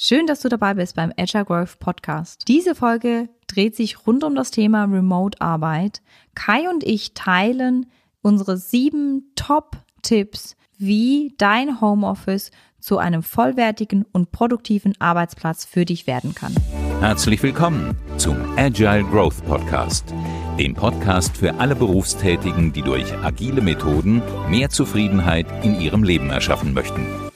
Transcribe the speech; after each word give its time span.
Schön, 0.00 0.28
dass 0.28 0.42
du 0.42 0.48
dabei 0.48 0.74
bist 0.74 0.94
beim 0.94 1.12
Agile 1.18 1.44
Growth 1.44 1.80
Podcast. 1.80 2.44
Diese 2.46 2.76
Folge 2.76 3.28
dreht 3.48 3.74
sich 3.74 4.06
rund 4.06 4.22
um 4.22 4.36
das 4.36 4.52
Thema 4.52 4.84
Remote 4.84 5.40
Arbeit. 5.40 6.02
Kai 6.36 6.70
und 6.70 6.84
ich 6.84 7.14
teilen 7.14 7.86
unsere 8.22 8.58
sieben 8.58 9.32
Top-Tipps, 9.34 10.54
wie 10.78 11.34
dein 11.36 11.80
Homeoffice 11.80 12.52
zu 12.78 12.98
einem 12.98 13.24
vollwertigen 13.24 14.04
und 14.12 14.30
produktiven 14.30 14.94
Arbeitsplatz 15.00 15.64
für 15.64 15.84
dich 15.84 16.06
werden 16.06 16.32
kann. 16.32 16.54
Herzlich 17.00 17.42
willkommen 17.42 17.96
zum 18.18 18.36
Agile 18.56 19.02
Growth 19.02 19.44
Podcast, 19.46 20.14
dem 20.60 20.74
Podcast 20.74 21.36
für 21.36 21.58
alle 21.58 21.74
Berufstätigen, 21.74 22.72
die 22.72 22.82
durch 22.82 23.12
agile 23.24 23.62
Methoden 23.62 24.22
mehr 24.48 24.70
Zufriedenheit 24.70 25.48
in 25.64 25.80
ihrem 25.80 26.04
Leben 26.04 26.30
erschaffen 26.30 26.72
möchten 26.72 27.27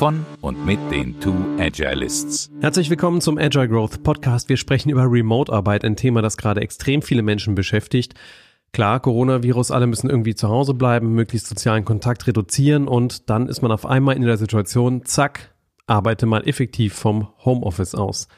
von 0.00 0.24
und 0.40 0.64
mit 0.64 0.78
den 0.90 1.20
Two 1.20 1.36
Agilists. 1.58 2.50
Herzlich 2.62 2.88
willkommen 2.88 3.20
zum 3.20 3.36
Agile 3.36 3.68
Growth 3.68 4.02
Podcast. 4.02 4.48
Wir 4.48 4.56
sprechen 4.56 4.88
über 4.88 5.02
Remote-Arbeit, 5.02 5.84
ein 5.84 5.94
Thema, 5.94 6.22
das 6.22 6.38
gerade 6.38 6.62
extrem 6.62 7.02
viele 7.02 7.20
Menschen 7.20 7.54
beschäftigt. 7.54 8.14
Klar, 8.72 9.00
Coronavirus, 9.00 9.70
alle 9.70 9.86
müssen 9.86 10.08
irgendwie 10.08 10.34
zu 10.34 10.48
Hause 10.48 10.72
bleiben, 10.72 11.12
möglichst 11.12 11.48
sozialen 11.48 11.84
Kontakt 11.84 12.26
reduzieren 12.26 12.88
und 12.88 13.28
dann 13.28 13.46
ist 13.46 13.60
man 13.60 13.72
auf 13.72 13.84
einmal 13.84 14.16
in 14.16 14.22
der 14.22 14.38
Situation, 14.38 15.04
zack, 15.04 15.54
arbeite 15.86 16.24
mal 16.24 16.48
effektiv 16.48 16.94
vom 16.94 17.28
Homeoffice 17.44 17.94
aus. 17.94 18.28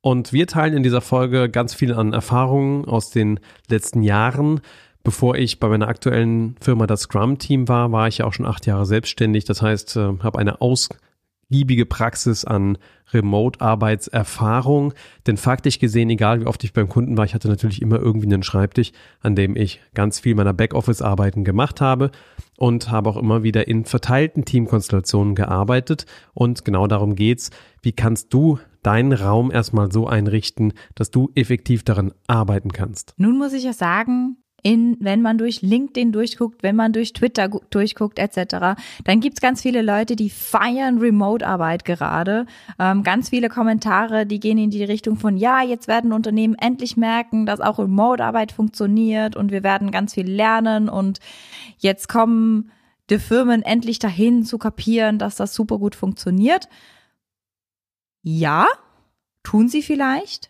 Und 0.00 0.32
wir 0.32 0.46
teilen 0.46 0.74
in 0.74 0.82
dieser 0.82 1.02
Folge 1.02 1.50
ganz 1.50 1.74
viel 1.74 1.92
an 1.92 2.14
Erfahrungen 2.14 2.86
aus 2.86 3.10
den 3.10 3.40
letzten 3.68 4.02
Jahren. 4.02 4.62
Bevor 5.04 5.36
ich 5.36 5.60
bei 5.60 5.68
meiner 5.68 5.88
aktuellen 5.88 6.56
Firma 6.62 6.86
das 6.86 7.02
Scrum-Team 7.02 7.68
war, 7.68 7.92
war 7.92 8.08
ich 8.08 8.18
ja 8.18 8.24
auch 8.24 8.32
schon 8.32 8.46
acht 8.46 8.64
Jahre 8.64 8.86
selbstständig. 8.86 9.44
Das 9.44 9.60
heißt, 9.60 9.96
äh, 9.96 10.14
habe 10.22 10.38
eine 10.38 10.62
aus 10.62 10.88
giebige 11.50 11.86
Praxis 11.86 12.44
an 12.44 12.78
Remote-Arbeitserfahrung. 13.12 14.94
Denn 15.26 15.36
faktisch 15.36 15.78
gesehen, 15.78 16.10
egal 16.10 16.40
wie 16.40 16.46
oft 16.46 16.62
ich 16.64 16.72
beim 16.72 16.88
Kunden 16.88 17.16
war, 17.16 17.24
ich 17.24 17.34
hatte 17.34 17.48
natürlich 17.48 17.82
immer 17.82 17.98
irgendwie 17.98 18.26
einen 18.26 18.42
Schreibtisch, 18.42 18.92
an 19.20 19.34
dem 19.34 19.56
ich 19.56 19.80
ganz 19.94 20.20
viel 20.20 20.34
meiner 20.34 20.54
Backoffice-Arbeiten 20.54 21.44
gemacht 21.44 21.80
habe 21.80 22.10
und 22.56 22.90
habe 22.90 23.10
auch 23.10 23.16
immer 23.16 23.42
wieder 23.42 23.68
in 23.68 23.84
verteilten 23.84 24.44
Teamkonstellationen 24.44 25.34
gearbeitet. 25.34 26.06
Und 26.34 26.64
genau 26.64 26.86
darum 26.86 27.14
geht's. 27.16 27.50
Wie 27.82 27.92
kannst 27.92 28.32
du 28.32 28.58
deinen 28.82 29.12
Raum 29.12 29.50
erstmal 29.50 29.92
so 29.92 30.06
einrichten, 30.06 30.72
dass 30.94 31.10
du 31.10 31.30
effektiv 31.34 31.82
daran 31.82 32.12
arbeiten 32.26 32.72
kannst? 32.72 33.14
Nun 33.16 33.38
muss 33.38 33.52
ich 33.52 33.64
ja 33.64 33.72
sagen, 33.72 34.36
in, 34.62 34.96
wenn 35.00 35.22
man 35.22 35.38
durch 35.38 35.62
LinkedIn 35.62 36.12
durchguckt, 36.12 36.62
wenn 36.62 36.76
man 36.76 36.92
durch 36.92 37.12
Twitter 37.12 37.48
durchguckt 37.48 38.18
etc., 38.18 38.80
dann 39.04 39.20
gibt's 39.20 39.40
ganz 39.40 39.62
viele 39.62 39.82
Leute, 39.82 40.16
die 40.16 40.30
feiern 40.30 40.98
Remote-Arbeit 40.98 41.84
gerade. 41.84 42.46
Ähm, 42.78 43.02
ganz 43.02 43.30
viele 43.30 43.48
Kommentare, 43.48 44.26
die 44.26 44.40
gehen 44.40 44.58
in 44.58 44.70
die 44.70 44.84
Richtung 44.84 45.16
von, 45.16 45.36
ja, 45.36 45.62
jetzt 45.62 45.88
werden 45.88 46.12
Unternehmen 46.12 46.54
endlich 46.54 46.96
merken, 46.96 47.46
dass 47.46 47.60
auch 47.60 47.78
Remote-Arbeit 47.78 48.52
funktioniert 48.52 49.36
und 49.36 49.50
wir 49.50 49.62
werden 49.62 49.90
ganz 49.90 50.14
viel 50.14 50.30
lernen 50.30 50.88
und 50.88 51.20
jetzt 51.78 52.08
kommen 52.08 52.70
die 53.10 53.18
Firmen 53.18 53.62
endlich 53.62 53.98
dahin 53.98 54.44
zu 54.44 54.58
kapieren, 54.58 55.18
dass 55.18 55.36
das 55.36 55.54
super 55.54 55.78
gut 55.78 55.94
funktioniert. 55.94 56.68
Ja, 58.22 58.66
tun 59.42 59.68
sie 59.68 59.82
vielleicht. 59.82 60.49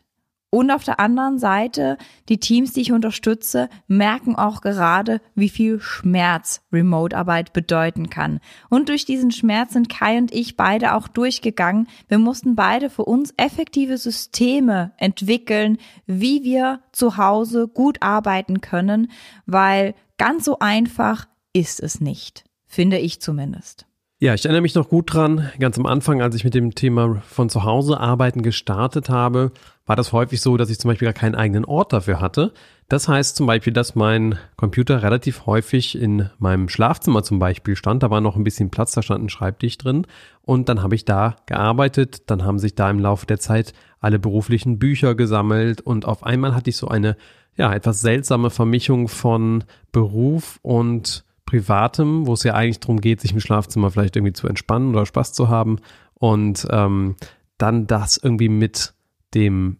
Und 0.52 0.72
auf 0.72 0.82
der 0.82 0.98
anderen 0.98 1.38
Seite, 1.38 1.96
die 2.28 2.40
Teams, 2.40 2.72
die 2.72 2.80
ich 2.80 2.90
unterstütze, 2.90 3.68
merken 3.86 4.34
auch 4.34 4.62
gerade, 4.62 5.20
wie 5.36 5.48
viel 5.48 5.78
Schmerz 5.80 6.60
Remote-Arbeit 6.72 7.52
bedeuten 7.52 8.10
kann. 8.10 8.40
Und 8.68 8.88
durch 8.88 9.04
diesen 9.04 9.30
Schmerz 9.30 9.74
sind 9.74 9.88
Kai 9.88 10.18
und 10.18 10.34
ich 10.34 10.56
beide 10.56 10.94
auch 10.94 11.06
durchgegangen. 11.06 11.86
Wir 12.08 12.18
mussten 12.18 12.56
beide 12.56 12.90
für 12.90 13.04
uns 13.04 13.32
effektive 13.36 13.96
Systeme 13.96 14.90
entwickeln, 14.96 15.78
wie 16.06 16.42
wir 16.42 16.80
zu 16.90 17.16
Hause 17.16 17.68
gut 17.68 18.02
arbeiten 18.02 18.60
können, 18.60 19.12
weil 19.46 19.94
ganz 20.18 20.44
so 20.44 20.58
einfach 20.58 21.28
ist 21.52 21.80
es 21.80 22.00
nicht, 22.00 22.44
finde 22.66 22.98
ich 22.98 23.20
zumindest. 23.20 23.86
Ja, 24.22 24.34
ich 24.34 24.44
erinnere 24.44 24.60
mich 24.60 24.74
noch 24.74 24.90
gut 24.90 25.14
dran, 25.14 25.50
ganz 25.58 25.78
am 25.78 25.86
Anfang, 25.86 26.20
als 26.20 26.34
ich 26.34 26.44
mit 26.44 26.52
dem 26.52 26.74
Thema 26.74 27.22
von 27.26 27.48
zu 27.48 27.64
Hause 27.64 27.98
arbeiten 27.98 28.42
gestartet 28.42 29.08
habe, 29.08 29.50
war 29.86 29.96
das 29.96 30.12
häufig 30.12 30.42
so, 30.42 30.58
dass 30.58 30.68
ich 30.68 30.78
zum 30.78 30.90
Beispiel 30.90 31.06
gar 31.06 31.14
keinen 31.14 31.34
eigenen 31.34 31.64
Ort 31.64 31.94
dafür 31.94 32.20
hatte. 32.20 32.52
Das 32.90 33.08
heißt 33.08 33.34
zum 33.34 33.46
Beispiel, 33.46 33.72
dass 33.72 33.94
mein 33.94 34.38
Computer 34.56 35.02
relativ 35.02 35.46
häufig 35.46 35.96
in 35.96 36.28
meinem 36.38 36.68
Schlafzimmer 36.68 37.22
zum 37.22 37.38
Beispiel 37.38 37.76
stand. 37.76 38.02
Da 38.02 38.10
war 38.10 38.20
noch 38.20 38.36
ein 38.36 38.44
bisschen 38.44 38.68
Platz, 38.68 38.92
da 38.92 39.00
stand 39.00 39.24
ein 39.24 39.30
Schreibtisch 39.30 39.78
drin. 39.78 40.06
Und 40.42 40.68
dann 40.68 40.82
habe 40.82 40.96
ich 40.96 41.06
da 41.06 41.36
gearbeitet. 41.46 42.30
Dann 42.30 42.44
haben 42.44 42.58
sich 42.58 42.74
da 42.74 42.90
im 42.90 42.98
Laufe 42.98 43.24
der 43.24 43.40
Zeit 43.40 43.72
alle 44.00 44.18
beruflichen 44.18 44.78
Bücher 44.78 45.14
gesammelt. 45.14 45.80
Und 45.80 46.04
auf 46.04 46.24
einmal 46.24 46.54
hatte 46.54 46.68
ich 46.68 46.76
so 46.76 46.88
eine, 46.88 47.16
ja, 47.56 47.72
etwas 47.72 48.02
seltsame 48.02 48.50
Vermischung 48.50 49.08
von 49.08 49.64
Beruf 49.92 50.58
und 50.60 51.24
Privatem, 51.50 52.28
wo 52.28 52.34
es 52.34 52.44
ja 52.44 52.54
eigentlich 52.54 52.78
darum 52.78 53.00
geht, 53.00 53.20
sich 53.20 53.32
im 53.32 53.40
Schlafzimmer 53.40 53.90
vielleicht 53.90 54.14
irgendwie 54.14 54.32
zu 54.32 54.46
entspannen 54.46 54.94
oder 54.94 55.04
Spaß 55.04 55.32
zu 55.32 55.48
haben 55.48 55.78
und 56.14 56.64
ähm, 56.70 57.16
dann 57.58 57.88
das 57.88 58.18
irgendwie 58.18 58.48
mit 58.48 58.94
dem 59.34 59.78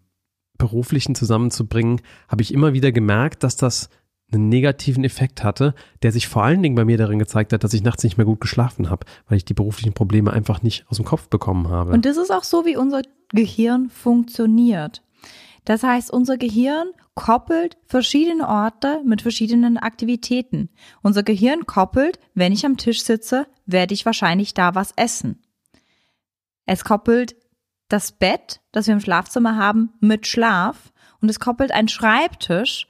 beruflichen 0.59 1.15
zusammenzubringen, 1.15 2.01
habe 2.29 2.43
ich 2.43 2.53
immer 2.53 2.73
wieder 2.73 2.91
gemerkt, 2.91 3.45
dass 3.45 3.57
das 3.57 3.89
einen 4.33 4.49
negativen 4.49 5.05
Effekt 5.05 5.45
hatte, 5.45 5.75
der 6.03 6.11
sich 6.11 6.27
vor 6.27 6.43
allen 6.43 6.61
Dingen 6.61 6.75
bei 6.75 6.85
mir 6.85 6.99
darin 6.99 7.21
gezeigt 7.21 7.53
hat, 7.53 7.63
dass 7.63 7.73
ich 7.73 7.85
nachts 7.85 8.03
nicht 8.03 8.17
mehr 8.17 8.27
gut 8.27 8.41
geschlafen 8.41 8.91
habe, 8.91 9.07
weil 9.29 9.37
ich 9.37 9.45
die 9.45 9.55
beruflichen 9.55 9.93
Probleme 9.93 10.33
einfach 10.33 10.63
nicht 10.63 10.85
aus 10.89 10.97
dem 10.97 11.07
Kopf 11.07 11.29
bekommen 11.29 11.69
habe. 11.69 11.93
Und 11.93 12.05
das 12.05 12.17
ist 12.17 12.33
auch 12.33 12.45
so, 12.45 12.67
wie 12.67 12.77
unser 12.77 13.03
Gehirn 13.33 13.91
funktioniert. 13.91 15.03
Das 15.65 15.83
heißt, 15.83 16.11
unser 16.11 16.39
Gehirn 16.39 16.91
koppelt 17.15 17.77
verschiedene 17.87 18.49
Orte 18.49 19.03
mit 19.05 19.23
verschiedenen 19.23 19.77
Aktivitäten. 19.77 20.71
Unser 21.03 21.23
Gehirn 21.23 21.67
koppelt, 21.67 22.19
wenn 22.35 22.53
ich 22.53 22.65
am 22.65 22.77
Tisch 22.77 23.03
sitze, 23.03 23.47
werde 23.67 23.95
ich 23.95 24.07
wahrscheinlich 24.07 24.55
da 24.55 24.75
was 24.75 24.93
essen. 24.97 25.43
Es 26.67 26.85
koppelt 26.85 27.37
das 27.89 28.13
Bett, 28.13 28.61
das 28.73 28.87
wir 28.87 28.95
im 28.95 29.01
Schlafzimmer 29.01 29.57
haben, 29.57 29.93
mit 30.01 30.27
Schlaf 30.27 30.93
und 31.21 31.29
es 31.29 31.41
koppelt 31.41 31.73
einen 31.73 31.89
Schreibtisch, 31.89 32.87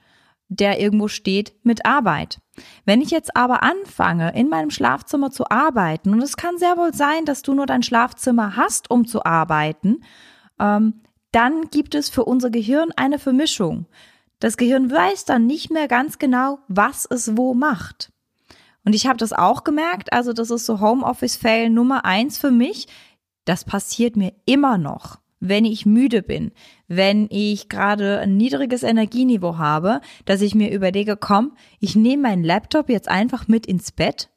der 0.47 0.79
irgendwo 0.79 1.07
steht, 1.07 1.53
mit 1.63 1.85
Arbeit. 1.85 2.39
Wenn 2.85 3.01
ich 3.01 3.09
jetzt 3.09 3.35
aber 3.35 3.63
anfange, 3.63 4.35
in 4.35 4.49
meinem 4.49 4.69
Schlafzimmer 4.69 5.31
zu 5.31 5.49
arbeiten, 5.49 6.13
und 6.13 6.21
es 6.21 6.37
kann 6.37 6.57
sehr 6.57 6.77
wohl 6.77 6.93
sein, 6.93 7.25
dass 7.25 7.41
du 7.41 7.53
nur 7.53 7.65
dein 7.65 7.83
Schlafzimmer 7.83 8.55
hast, 8.55 8.91
um 8.91 9.07
zu 9.07 9.23
arbeiten, 9.23 10.03
ähm, 10.59 11.01
dann 11.31 11.69
gibt 11.69 11.95
es 11.95 12.09
für 12.09 12.25
unser 12.25 12.49
Gehirn 12.49 12.91
eine 12.95 13.19
Vermischung. 13.19 13.85
Das 14.39 14.57
Gehirn 14.57 14.91
weiß 14.91 15.25
dann 15.25 15.45
nicht 15.45 15.71
mehr 15.71 15.87
ganz 15.87 16.19
genau, 16.19 16.59
was 16.67 17.05
es 17.05 17.37
wo 17.37 17.53
macht. 17.53 18.11
Und 18.83 18.95
ich 18.95 19.05
habe 19.05 19.17
das 19.17 19.33
auch 19.33 19.63
gemerkt, 19.63 20.11
also 20.11 20.33
das 20.33 20.49
ist 20.49 20.65
so 20.65 20.79
Homeoffice-Fail 20.79 21.69
Nummer 21.69 22.05
eins 22.05 22.37
für 22.37 22.51
mich. 22.51 22.87
Das 23.45 23.63
passiert 23.63 24.15
mir 24.15 24.33
immer 24.45 24.77
noch, 24.77 25.19
wenn 25.39 25.65
ich 25.65 25.85
müde 25.85 26.23
bin, 26.23 26.51
wenn 26.87 27.27
ich 27.29 27.69
gerade 27.69 28.19
ein 28.19 28.37
niedriges 28.37 28.81
Energieniveau 28.83 29.57
habe, 29.57 30.01
dass 30.25 30.41
ich 30.41 30.55
mir 30.55 30.71
überlege, 30.71 31.17
komm, 31.17 31.55
ich 31.79 31.95
nehme 31.95 32.23
meinen 32.23 32.43
Laptop 32.43 32.89
jetzt 32.89 33.07
einfach 33.07 33.47
mit 33.47 33.67
ins 33.67 33.91
Bett 33.91 34.29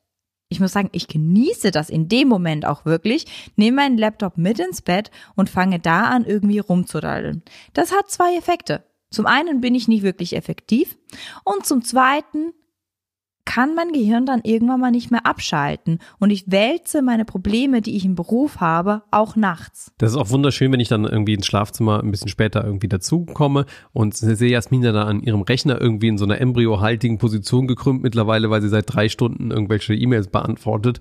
ich 0.54 0.60
muss 0.60 0.72
sagen, 0.72 0.88
ich 0.92 1.08
genieße 1.08 1.72
das 1.72 1.90
in 1.90 2.08
dem 2.08 2.28
Moment 2.28 2.64
auch 2.64 2.84
wirklich, 2.84 3.52
nehme 3.56 3.78
meinen 3.78 3.98
Laptop 3.98 4.38
mit 4.38 4.60
ins 4.60 4.82
Bett 4.82 5.10
und 5.34 5.50
fange 5.50 5.80
da 5.80 6.04
an, 6.04 6.24
irgendwie 6.24 6.60
rumzudaddeln. 6.60 7.42
Das 7.72 7.90
hat 7.90 8.08
zwei 8.08 8.36
Effekte. 8.36 8.84
Zum 9.10 9.26
einen 9.26 9.60
bin 9.60 9.74
ich 9.74 9.88
nicht 9.88 10.04
wirklich 10.04 10.36
effektiv 10.36 10.96
und 11.44 11.66
zum 11.66 11.82
zweiten 11.82 12.52
kann 13.44 13.74
mein 13.74 13.92
Gehirn 13.92 14.26
dann 14.26 14.40
irgendwann 14.42 14.80
mal 14.80 14.90
nicht 14.90 15.10
mehr 15.10 15.26
abschalten 15.26 15.98
und 16.18 16.30
ich 16.30 16.50
wälze 16.50 17.02
meine 17.02 17.24
Probleme, 17.24 17.80
die 17.82 17.96
ich 17.96 18.04
im 18.04 18.14
Beruf 18.14 18.60
habe, 18.60 19.02
auch 19.10 19.36
nachts. 19.36 19.92
Das 19.98 20.12
ist 20.12 20.16
auch 20.16 20.30
wunderschön, 20.30 20.72
wenn 20.72 20.80
ich 20.80 20.88
dann 20.88 21.04
irgendwie 21.04 21.34
ins 21.34 21.46
Schlafzimmer 21.46 22.02
ein 22.02 22.10
bisschen 22.10 22.28
später 22.28 22.64
irgendwie 22.64 22.88
dazukomme 22.88 23.66
und 23.92 24.14
sehe 24.16 24.50
Jasmina 24.50 24.92
da 24.92 25.04
an 25.04 25.22
ihrem 25.22 25.42
Rechner 25.42 25.80
irgendwie 25.80 26.08
in 26.08 26.18
so 26.18 26.24
einer 26.24 26.40
embryohaltigen 26.40 27.18
Position 27.18 27.66
gekrümmt 27.66 28.02
mittlerweile, 28.02 28.50
weil 28.50 28.62
sie 28.62 28.68
seit 28.68 28.92
drei 28.92 29.08
Stunden 29.08 29.50
irgendwelche 29.50 29.94
E-Mails 29.94 30.28
beantwortet. 30.28 31.00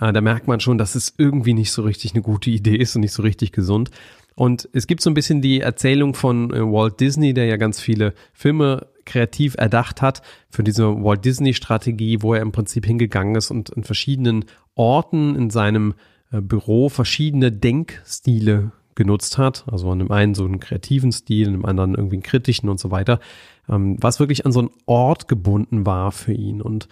Äh, 0.00 0.12
da 0.12 0.20
merkt 0.20 0.48
man 0.48 0.60
schon, 0.60 0.78
dass 0.78 0.94
es 0.94 1.14
irgendwie 1.18 1.54
nicht 1.54 1.72
so 1.72 1.82
richtig 1.82 2.14
eine 2.14 2.22
gute 2.22 2.50
Idee 2.50 2.76
ist 2.76 2.94
und 2.96 3.02
nicht 3.02 3.12
so 3.12 3.22
richtig 3.22 3.52
gesund. 3.52 3.90
Und 4.36 4.68
es 4.72 4.86
gibt 4.86 5.00
so 5.00 5.10
ein 5.10 5.14
bisschen 5.14 5.42
die 5.42 5.60
Erzählung 5.60 6.14
von 6.14 6.52
äh, 6.52 6.60
Walt 6.60 7.00
Disney, 7.00 7.34
der 7.34 7.46
ja 7.46 7.56
ganz 7.56 7.80
viele 7.80 8.14
Filme 8.32 8.88
kreativ 9.04 9.54
erdacht 9.56 10.02
hat 10.02 10.22
für 10.50 10.64
diese 10.64 11.02
Walt 11.02 11.24
Disney 11.24 11.54
Strategie, 11.54 12.22
wo 12.22 12.34
er 12.34 12.42
im 12.42 12.52
Prinzip 12.52 12.86
hingegangen 12.86 13.34
ist 13.34 13.50
und 13.50 13.70
in 13.70 13.84
verschiedenen 13.84 14.44
Orten 14.74 15.34
in 15.36 15.50
seinem 15.50 15.94
äh, 16.30 16.40
Büro 16.40 16.88
verschiedene 16.88 17.52
Denkstile 17.52 18.72
genutzt 18.94 19.38
hat. 19.38 19.64
Also 19.70 19.90
an 19.90 19.98
dem 19.98 20.10
einen 20.10 20.34
so 20.34 20.44
einen 20.44 20.60
kreativen 20.60 21.12
Stil, 21.12 21.48
an 21.48 21.54
dem 21.54 21.64
anderen 21.64 21.94
irgendwie 21.94 22.16
einen 22.16 22.22
kritischen 22.22 22.68
und 22.68 22.78
so 22.80 22.90
weiter, 22.90 23.20
ähm, 23.68 23.96
was 24.00 24.20
wirklich 24.20 24.46
an 24.46 24.52
so 24.52 24.60
einen 24.60 24.70
Ort 24.86 25.28
gebunden 25.28 25.86
war 25.86 26.12
für 26.12 26.32
ihn. 26.32 26.62
Und 26.62 26.88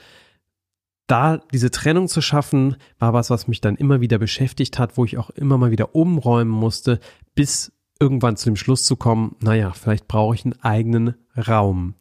da 1.06 1.38
diese 1.52 1.70
Trennung 1.70 2.08
zu 2.08 2.20
schaffen, 2.20 2.76
war 2.98 3.12
was, 3.12 3.30
was 3.30 3.48
mich 3.48 3.60
dann 3.60 3.76
immer 3.76 4.00
wieder 4.00 4.18
beschäftigt 4.18 4.78
hat, 4.78 4.96
wo 4.96 5.04
ich 5.04 5.18
auch 5.18 5.30
immer 5.30 5.58
mal 5.58 5.70
wieder 5.70 5.94
umräumen 5.94 6.52
musste, 6.52 7.00
bis 7.34 7.72
irgendwann 8.02 8.36
zu 8.36 8.46
dem 8.46 8.56
Schluss 8.56 8.84
zu 8.84 8.96
kommen, 8.96 9.36
naja, 9.40 9.70
vielleicht 9.70 10.08
brauche 10.08 10.34
ich 10.34 10.44
einen 10.44 10.60
eigenen 10.60 11.14
Raum. 11.36 11.94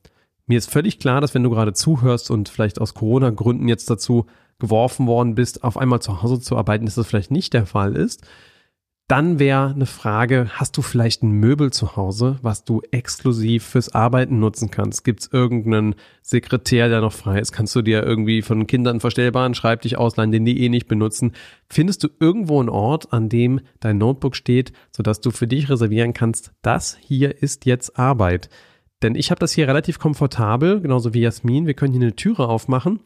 Mir 0.48 0.58
ist 0.58 0.72
völlig 0.72 0.98
klar, 0.98 1.22
dass 1.22 1.36
wenn 1.36 1.44
du 1.44 1.52
gerade 1.52 1.74
zuhörst 1.74 2.32
und 2.32 2.50
vielleicht 2.50 2.82
aus 2.82 2.96
Corona-Gründen 2.96 3.68
jetzt 3.68 3.88
dazu 3.92 4.26
geworfen 4.58 5.06
worden 5.06 5.36
bist, 5.36 5.64
auf 5.64 5.78
einmal 5.78 6.02
zu 6.02 6.24
Hause 6.24 6.40
zu 6.40 6.58
arbeiten, 6.58 6.86
dass 6.86 6.96
das 6.96 7.06
vielleicht 7.06 7.30
nicht 7.30 7.54
der 7.54 7.68
Fall 7.68 7.96
ist. 7.96 8.26
Dann 9.08 9.40
wäre 9.40 9.72
eine 9.72 9.86
Frage, 9.86 10.48
hast 10.54 10.78
du 10.78 10.82
vielleicht 10.82 11.22
ein 11.22 11.32
Möbel 11.32 11.74
zu 11.74 11.98
Hause, 11.98 12.40
was 12.42 12.64
du 12.64 12.82
exklusiv 12.92 13.66
fürs 13.66 13.94
Arbeiten 13.94 14.40
nutzen 14.40 14.72
kannst? 14.72 15.04
Gibt 15.04 15.20
es 15.20 15.34
irgendeinen 15.34 15.96
Sekretär, 16.22 16.88
der 16.88 17.02
noch 17.02 17.12
frei 17.12 17.40
ist? 17.40 17.52
Kannst 17.52 17.76
du 17.76 17.82
dir 17.82 18.04
irgendwie 18.04 18.42
von 18.42 18.68
Kindern 18.68 19.02
verstellbaren 19.02 19.54
Schreibtisch 19.54 19.96
ausleihen, 19.96 20.32
den 20.32 20.46
die 20.46 20.64
eh 20.64 20.70
nicht 20.70 20.88
benutzen? 20.88 21.34
Findest 21.70 22.06
du 22.06 22.08
irgendwo 22.22 22.62
einen 22.62 22.70
Ort, 22.70 23.12
an 23.12 23.28
dem 23.28 23.60
dein 23.82 23.98
Notebook 23.98 24.38
steht, 24.38 24.72
sodass 24.96 25.20
du 25.20 25.32
für 25.32 25.48
dich 25.48 25.70
reservieren 25.70 26.14
kannst, 26.14 26.54
das 26.62 26.98
hier 27.02 27.44
ist 27.44 27.66
jetzt 27.66 28.00
Arbeit? 28.00 28.50
Denn 29.02 29.16
ich 29.16 29.32
habe 29.32 29.40
das 29.40 29.52
hier 29.52 29.68
relativ 29.68 30.00
komfortabel, 30.00 30.80
genauso 30.80 31.14
wie 31.14 31.22
Jasmin. 31.22 31.66
Wir 31.66 31.74
können 31.74 31.94
hier 31.94 32.02
eine 32.02 32.16
Türe 32.16 32.48
aufmachen 32.48 33.02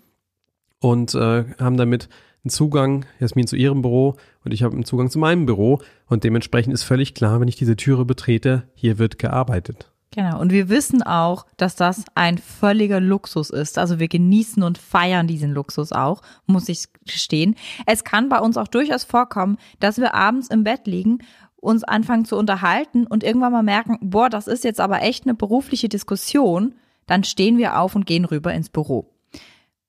und 0.80 1.16
äh, 1.16 1.46
haben 1.58 1.78
damit 1.78 2.10
einen 2.46 2.52
Zugang, 2.52 3.06
Jasmin 3.20 3.48
zu 3.48 3.56
ihrem 3.56 3.82
Büro 3.82 4.16
und 4.44 4.54
ich 4.54 4.64
habe 4.64 4.76
einen 4.76 4.86
Zugang 4.86 5.10
zu 5.10 5.18
meinem 5.18 5.46
Büro 5.46 5.80
und 6.08 6.24
dementsprechend 6.24 6.74
ist 6.74 6.84
völlig 6.84 7.16
klar, 7.16 7.42
wenn 7.42 7.48
ich 7.48 7.56
diese 7.56 7.76
Türe 7.76 8.06
betrete, 8.06 8.64
hier 8.76 9.00
wird 9.00 9.18
gearbeitet. 9.18 9.92
Genau. 10.12 10.40
Und 10.40 10.54
wir 10.54 10.70
wissen 10.70 11.04
auch, 11.04 11.46
dass 11.58 11.76
das 11.76 12.06
ein 12.14 12.38
völliger 12.38 13.02
Luxus 13.02 13.50
ist. 13.50 13.78
Also 13.78 14.00
wir 14.00 14.08
genießen 14.08 14.64
und 14.64 14.78
feiern 14.78 15.28
diesen 15.28 15.52
Luxus 15.52 15.92
auch, 15.92 16.22
muss 16.46 16.70
ich 16.70 16.86
gestehen. 17.06 17.56
Es 17.86 18.06
kann 18.06 18.30
bei 18.30 18.40
uns 18.40 18.56
auch 18.56 18.70
durchaus 18.70 19.04
vorkommen, 19.04 19.58
dass 19.82 19.98
wir 19.98 20.14
abends 20.14 20.48
im 20.48 20.64
Bett 20.64 20.88
liegen, 20.88 21.20
uns 21.58 21.84
anfangen 21.84 22.24
zu 22.24 22.38
unterhalten 22.38 23.08
und 23.08 23.24
irgendwann 23.24 23.52
mal 23.52 23.64
merken, 23.64 23.98
boah, 24.02 24.30
das 24.30 24.48
ist 24.48 24.64
jetzt 24.64 24.80
aber 24.80 25.02
echt 25.02 25.26
eine 25.26 25.34
berufliche 25.34 25.90
Diskussion. 25.90 26.76
Dann 27.08 27.24
stehen 27.24 27.58
wir 27.58 27.80
auf 27.80 27.96
und 27.96 28.06
gehen 28.06 28.24
rüber 28.24 28.54
ins 28.54 28.70
Büro. 28.70 29.15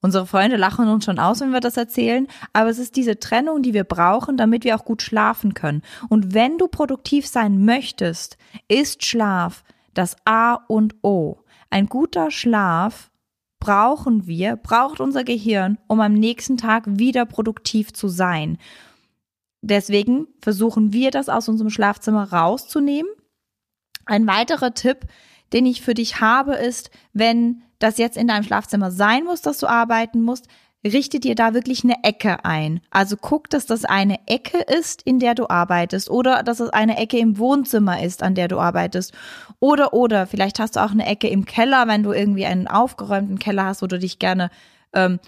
Unsere 0.06 0.24
Freunde 0.24 0.56
lachen 0.56 0.86
uns 0.86 1.04
schon 1.04 1.18
aus, 1.18 1.40
wenn 1.40 1.50
wir 1.50 1.58
das 1.58 1.76
erzählen, 1.76 2.28
aber 2.52 2.70
es 2.70 2.78
ist 2.78 2.94
diese 2.94 3.18
Trennung, 3.18 3.62
die 3.62 3.74
wir 3.74 3.82
brauchen, 3.82 4.36
damit 4.36 4.62
wir 4.62 4.76
auch 4.76 4.84
gut 4.84 5.02
schlafen 5.02 5.52
können. 5.52 5.82
Und 6.08 6.32
wenn 6.32 6.58
du 6.58 6.68
produktiv 6.68 7.26
sein 7.26 7.64
möchtest, 7.64 8.36
ist 8.68 9.04
Schlaf 9.04 9.64
das 9.94 10.14
A 10.24 10.54
und 10.68 10.94
O. 11.02 11.38
Ein 11.70 11.86
guter 11.86 12.30
Schlaf 12.30 13.10
brauchen 13.58 14.28
wir, 14.28 14.54
braucht 14.54 15.00
unser 15.00 15.24
Gehirn, 15.24 15.76
um 15.88 16.00
am 16.00 16.12
nächsten 16.12 16.56
Tag 16.56 16.84
wieder 16.86 17.26
produktiv 17.26 17.92
zu 17.92 18.06
sein. 18.06 18.58
Deswegen 19.60 20.28
versuchen 20.40 20.92
wir 20.92 21.10
das 21.10 21.28
aus 21.28 21.48
unserem 21.48 21.70
Schlafzimmer 21.70 22.32
rauszunehmen. 22.32 23.10
Ein 24.04 24.28
weiterer 24.28 24.72
Tipp, 24.72 25.08
den 25.52 25.66
ich 25.66 25.82
für 25.82 25.94
dich 25.94 26.20
habe, 26.20 26.54
ist, 26.54 26.92
wenn 27.12 27.64
das 27.78 27.98
jetzt 27.98 28.16
in 28.16 28.28
deinem 28.28 28.42
Schlafzimmer 28.42 28.90
sein 28.90 29.24
muss, 29.24 29.42
dass 29.42 29.58
du 29.58 29.66
arbeiten 29.66 30.22
musst, 30.22 30.48
richte 30.84 31.20
dir 31.20 31.34
da 31.34 31.54
wirklich 31.54 31.84
eine 31.84 32.04
Ecke 32.04 32.44
ein. 32.44 32.80
Also 32.90 33.16
guck, 33.16 33.50
dass 33.50 33.66
das 33.66 33.84
eine 33.84 34.18
Ecke 34.26 34.58
ist, 34.58 35.02
in 35.02 35.18
der 35.18 35.34
du 35.34 35.48
arbeitest 35.48 36.10
oder 36.10 36.42
dass 36.42 36.60
es 36.60 36.70
eine 36.70 36.96
Ecke 36.98 37.18
im 37.18 37.38
Wohnzimmer 37.38 38.02
ist, 38.02 38.22
an 38.22 38.34
der 38.34 38.48
du 38.48 38.58
arbeitest. 38.58 39.12
Oder, 39.60 39.92
oder, 39.92 40.26
vielleicht 40.26 40.58
hast 40.58 40.76
du 40.76 40.84
auch 40.84 40.90
eine 40.90 41.06
Ecke 41.06 41.28
im 41.28 41.44
Keller, 41.44 41.88
wenn 41.88 42.02
du 42.02 42.12
irgendwie 42.12 42.46
einen 42.46 42.68
aufgeräumten 42.68 43.38
Keller 43.38 43.64
hast, 43.64 43.82
wo 43.82 43.86
du 43.86 43.98
dich 43.98 44.18
gerne 44.18 44.50
ähm, 44.92 45.18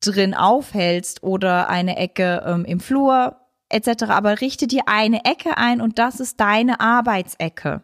drin 0.00 0.34
aufhältst 0.34 1.22
oder 1.22 1.68
eine 1.68 1.96
Ecke 1.96 2.42
ähm, 2.46 2.64
im 2.64 2.80
Flur 2.80 3.36
etc. 3.68 4.04
Aber 4.08 4.40
richte 4.40 4.66
dir 4.66 4.82
eine 4.86 5.24
Ecke 5.24 5.56
ein 5.56 5.80
und 5.80 5.98
das 5.98 6.20
ist 6.20 6.40
deine 6.40 6.80
Arbeitsecke. 6.80 7.82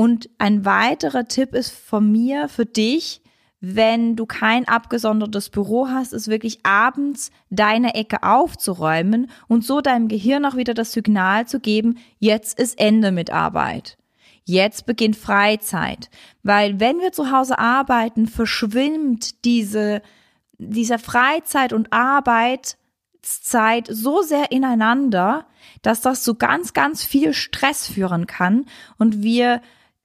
Und 0.00 0.30
ein 0.38 0.64
weiterer 0.64 1.26
Tipp 1.26 1.54
ist 1.54 1.72
von 1.72 2.10
mir 2.10 2.48
für 2.48 2.64
dich, 2.64 3.20
wenn 3.60 4.16
du 4.16 4.24
kein 4.24 4.66
abgesondertes 4.66 5.50
Büro 5.50 5.88
hast, 5.88 6.14
ist 6.14 6.28
wirklich 6.28 6.60
abends 6.64 7.30
deine 7.50 7.94
Ecke 7.94 8.22
aufzuräumen 8.22 9.30
und 9.46 9.62
so 9.62 9.82
deinem 9.82 10.08
Gehirn 10.08 10.46
auch 10.46 10.56
wieder 10.56 10.72
das 10.72 10.92
Signal 10.92 11.46
zu 11.46 11.60
geben, 11.60 11.98
jetzt 12.18 12.58
ist 12.58 12.80
Ende 12.80 13.12
mit 13.12 13.28
Arbeit. 13.28 13.98
Jetzt 14.46 14.86
beginnt 14.86 15.16
Freizeit. 15.16 16.08
Weil 16.42 16.80
wenn 16.80 17.00
wir 17.00 17.12
zu 17.12 17.30
Hause 17.30 17.58
arbeiten, 17.58 18.26
verschwimmt 18.26 19.44
diese, 19.44 20.00
dieser 20.56 20.98
Freizeit 20.98 21.74
und 21.74 21.92
Arbeitszeit 21.92 23.86
so 23.90 24.22
sehr 24.22 24.50
ineinander, 24.50 25.44
dass 25.82 26.00
das 26.00 26.22
zu 26.22 26.36
ganz, 26.36 26.72
ganz 26.72 27.04
viel 27.04 27.34
Stress 27.34 27.86
führen 27.86 28.26
kann 28.26 28.64
und 28.96 29.22
wir 29.22 29.60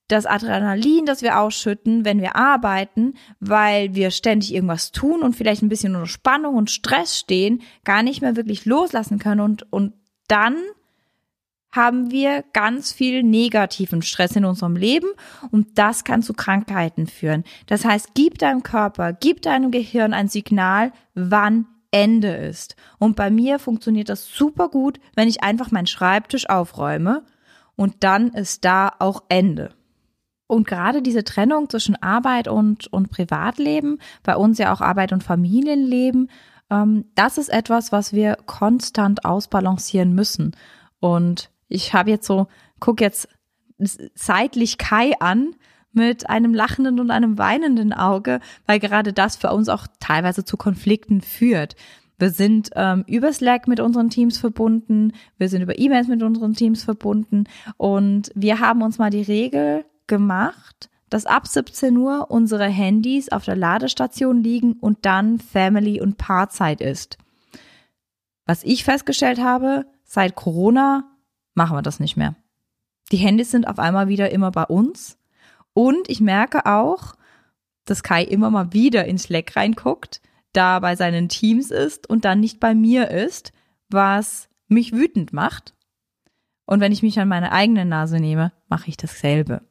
das 0.07 0.25
Adrenalin, 0.25 1.05
das 1.05 1.21
wir 1.21 1.39
ausschütten, 1.39 2.05
wenn 2.05 2.21
wir 2.21 2.35
arbeiten, 2.35 3.15
weil 3.39 3.95
wir 3.95 4.11
ständig 4.11 4.53
irgendwas 4.53 4.91
tun 4.91 5.23
und 5.23 5.35
vielleicht 5.35 5.63
ein 5.63 5.69
bisschen 5.69 5.95
unter 5.95 6.07
Spannung 6.07 6.55
und 6.55 6.69
Stress 6.69 7.17
stehen, 7.17 7.61
gar 7.83 8.03
nicht 8.03 8.21
mehr 8.21 8.35
wirklich 8.35 8.65
loslassen 8.65 9.19
können 9.19 9.41
und, 9.41 9.71
und 9.71 9.93
dann 10.27 10.57
haben 11.71 12.09
wir 12.09 12.43
ganz 12.53 12.93
viel 12.93 13.21
negativen 13.21 14.01
Stress 14.01 14.35
in 14.35 14.45
unserem 14.45 14.75
Leben 14.75 15.07
und 15.51 15.77
das 15.77 16.03
kann 16.03 16.21
zu 16.21 16.33
Krankheiten 16.33 17.05
führen. 17.05 17.43
Das 17.67 17.83
heißt, 17.83 18.11
gib 18.13 18.37
deinem 18.37 18.63
Körper, 18.63 19.11
gib 19.11 19.41
deinem 19.41 19.71
Gehirn 19.71 20.13
ein 20.13 20.29
Signal, 20.29 20.93
wann 21.15 21.67
Ende 21.91 22.33
ist. 22.33 22.75
Und 22.97 23.15
bei 23.15 23.29
mir 23.29 23.59
funktioniert 23.59 24.09
das 24.09 24.27
super 24.27 24.69
gut, 24.69 24.99
wenn 25.15 25.27
ich 25.27 25.43
einfach 25.43 25.71
meinen 25.71 25.87
Schreibtisch 25.87 26.49
aufräume 26.49 27.23
und 27.75 28.03
dann 28.03 28.29
ist 28.29 28.63
da 28.65 28.91
auch 28.99 29.23
Ende. 29.27 29.73
Und 30.47 30.67
gerade 30.67 31.01
diese 31.01 31.23
Trennung 31.23 31.69
zwischen 31.69 31.95
Arbeit 32.01 32.47
und, 32.47 32.91
und 32.93 33.09
Privatleben, 33.09 33.99
bei 34.23 34.35
uns 34.35 34.57
ja 34.57 34.73
auch 34.73 34.81
Arbeit 34.81 35.11
und 35.11 35.23
Familienleben, 35.23 36.29
ähm, 36.69 37.05
das 37.15 37.37
ist 37.37 37.49
etwas, 37.49 37.91
was 37.91 38.13
wir 38.13 38.37
konstant 38.45 39.25
ausbalancieren 39.25 40.13
müssen. 40.13 40.55
Und 40.99 41.49
ich 41.67 41.93
habe 41.93 42.11
jetzt 42.11 42.27
so, 42.27 42.47
guck 42.79 43.01
jetzt 43.01 43.27
seitlich 43.77 44.77
Kai 44.77 45.13
an 45.19 45.55
mit 45.91 46.29
einem 46.29 46.53
lachenden 46.53 46.99
und 46.99 47.09
einem 47.09 47.37
weinenden 47.37 47.93
Auge, 47.93 48.39
weil 48.65 48.79
gerade 48.79 49.13
das 49.13 49.35
für 49.35 49.51
uns 49.51 49.69
auch 49.69 49.87
teilweise 49.99 50.43
zu 50.43 50.57
Konflikten 50.57 51.21
führt. 51.21 51.75
Wir 52.17 52.29
sind 52.29 52.69
ähm, 52.75 53.03
über 53.07 53.33
Slack 53.33 53.67
mit 53.67 53.79
unseren 53.79 54.09
Teams 54.09 54.37
verbunden, 54.37 55.13
wir 55.37 55.49
sind 55.49 55.61
über 55.61 55.77
E-Mails 55.77 56.07
mit 56.07 56.23
unseren 56.23 56.53
Teams 56.53 56.83
verbunden 56.83 57.45
und 57.77 58.31
wir 58.35 58.59
haben 58.59 58.81
uns 58.83 58.97
mal 58.97 59.09
die 59.09 59.21
Regel 59.21 59.85
gemacht, 60.07 60.89
dass 61.09 61.25
ab 61.25 61.47
17 61.47 61.95
Uhr 61.97 62.29
unsere 62.29 62.67
Handys 62.67 63.29
auf 63.29 63.45
der 63.45 63.55
Ladestation 63.55 64.43
liegen 64.43 64.73
und 64.73 65.05
dann 65.05 65.39
Family- 65.39 66.01
und 66.01 66.17
Paarzeit 66.17 66.81
ist. 66.81 67.17
Was 68.45 68.63
ich 68.63 68.83
festgestellt 68.83 69.39
habe, 69.39 69.85
seit 70.03 70.35
Corona 70.35 71.09
machen 71.53 71.77
wir 71.77 71.81
das 71.81 71.99
nicht 71.99 72.17
mehr. 72.17 72.35
Die 73.11 73.17
Handys 73.17 73.51
sind 73.51 73.67
auf 73.67 73.79
einmal 73.79 74.07
wieder 74.07 74.31
immer 74.31 74.51
bei 74.51 74.63
uns 74.63 75.17
und 75.73 76.09
ich 76.09 76.21
merke 76.21 76.65
auch, 76.65 77.15
dass 77.85 78.03
Kai 78.03 78.23
immer 78.23 78.49
mal 78.49 78.73
wieder 78.73 79.05
in 79.05 79.17
Slack 79.17 79.55
reinguckt, 79.55 80.21
da 80.53 80.79
bei 80.79 80.95
seinen 80.95 81.29
Teams 81.29 81.69
ist 81.69 82.09
und 82.09 82.25
dann 82.25 82.39
nicht 82.39 82.59
bei 82.59 82.73
mir 82.73 83.11
ist, 83.11 83.53
was 83.89 84.49
mich 84.67 84.93
wütend 84.93 85.33
macht. 85.33 85.75
Und 86.65 86.79
wenn 86.79 86.91
ich 86.91 87.03
mich 87.03 87.19
an 87.19 87.27
meine 87.27 87.51
eigene 87.51 87.85
Nase 87.85 88.19
nehme, 88.19 88.51
mache 88.67 88.89
ich 88.89 88.97
dasselbe. 88.97 89.61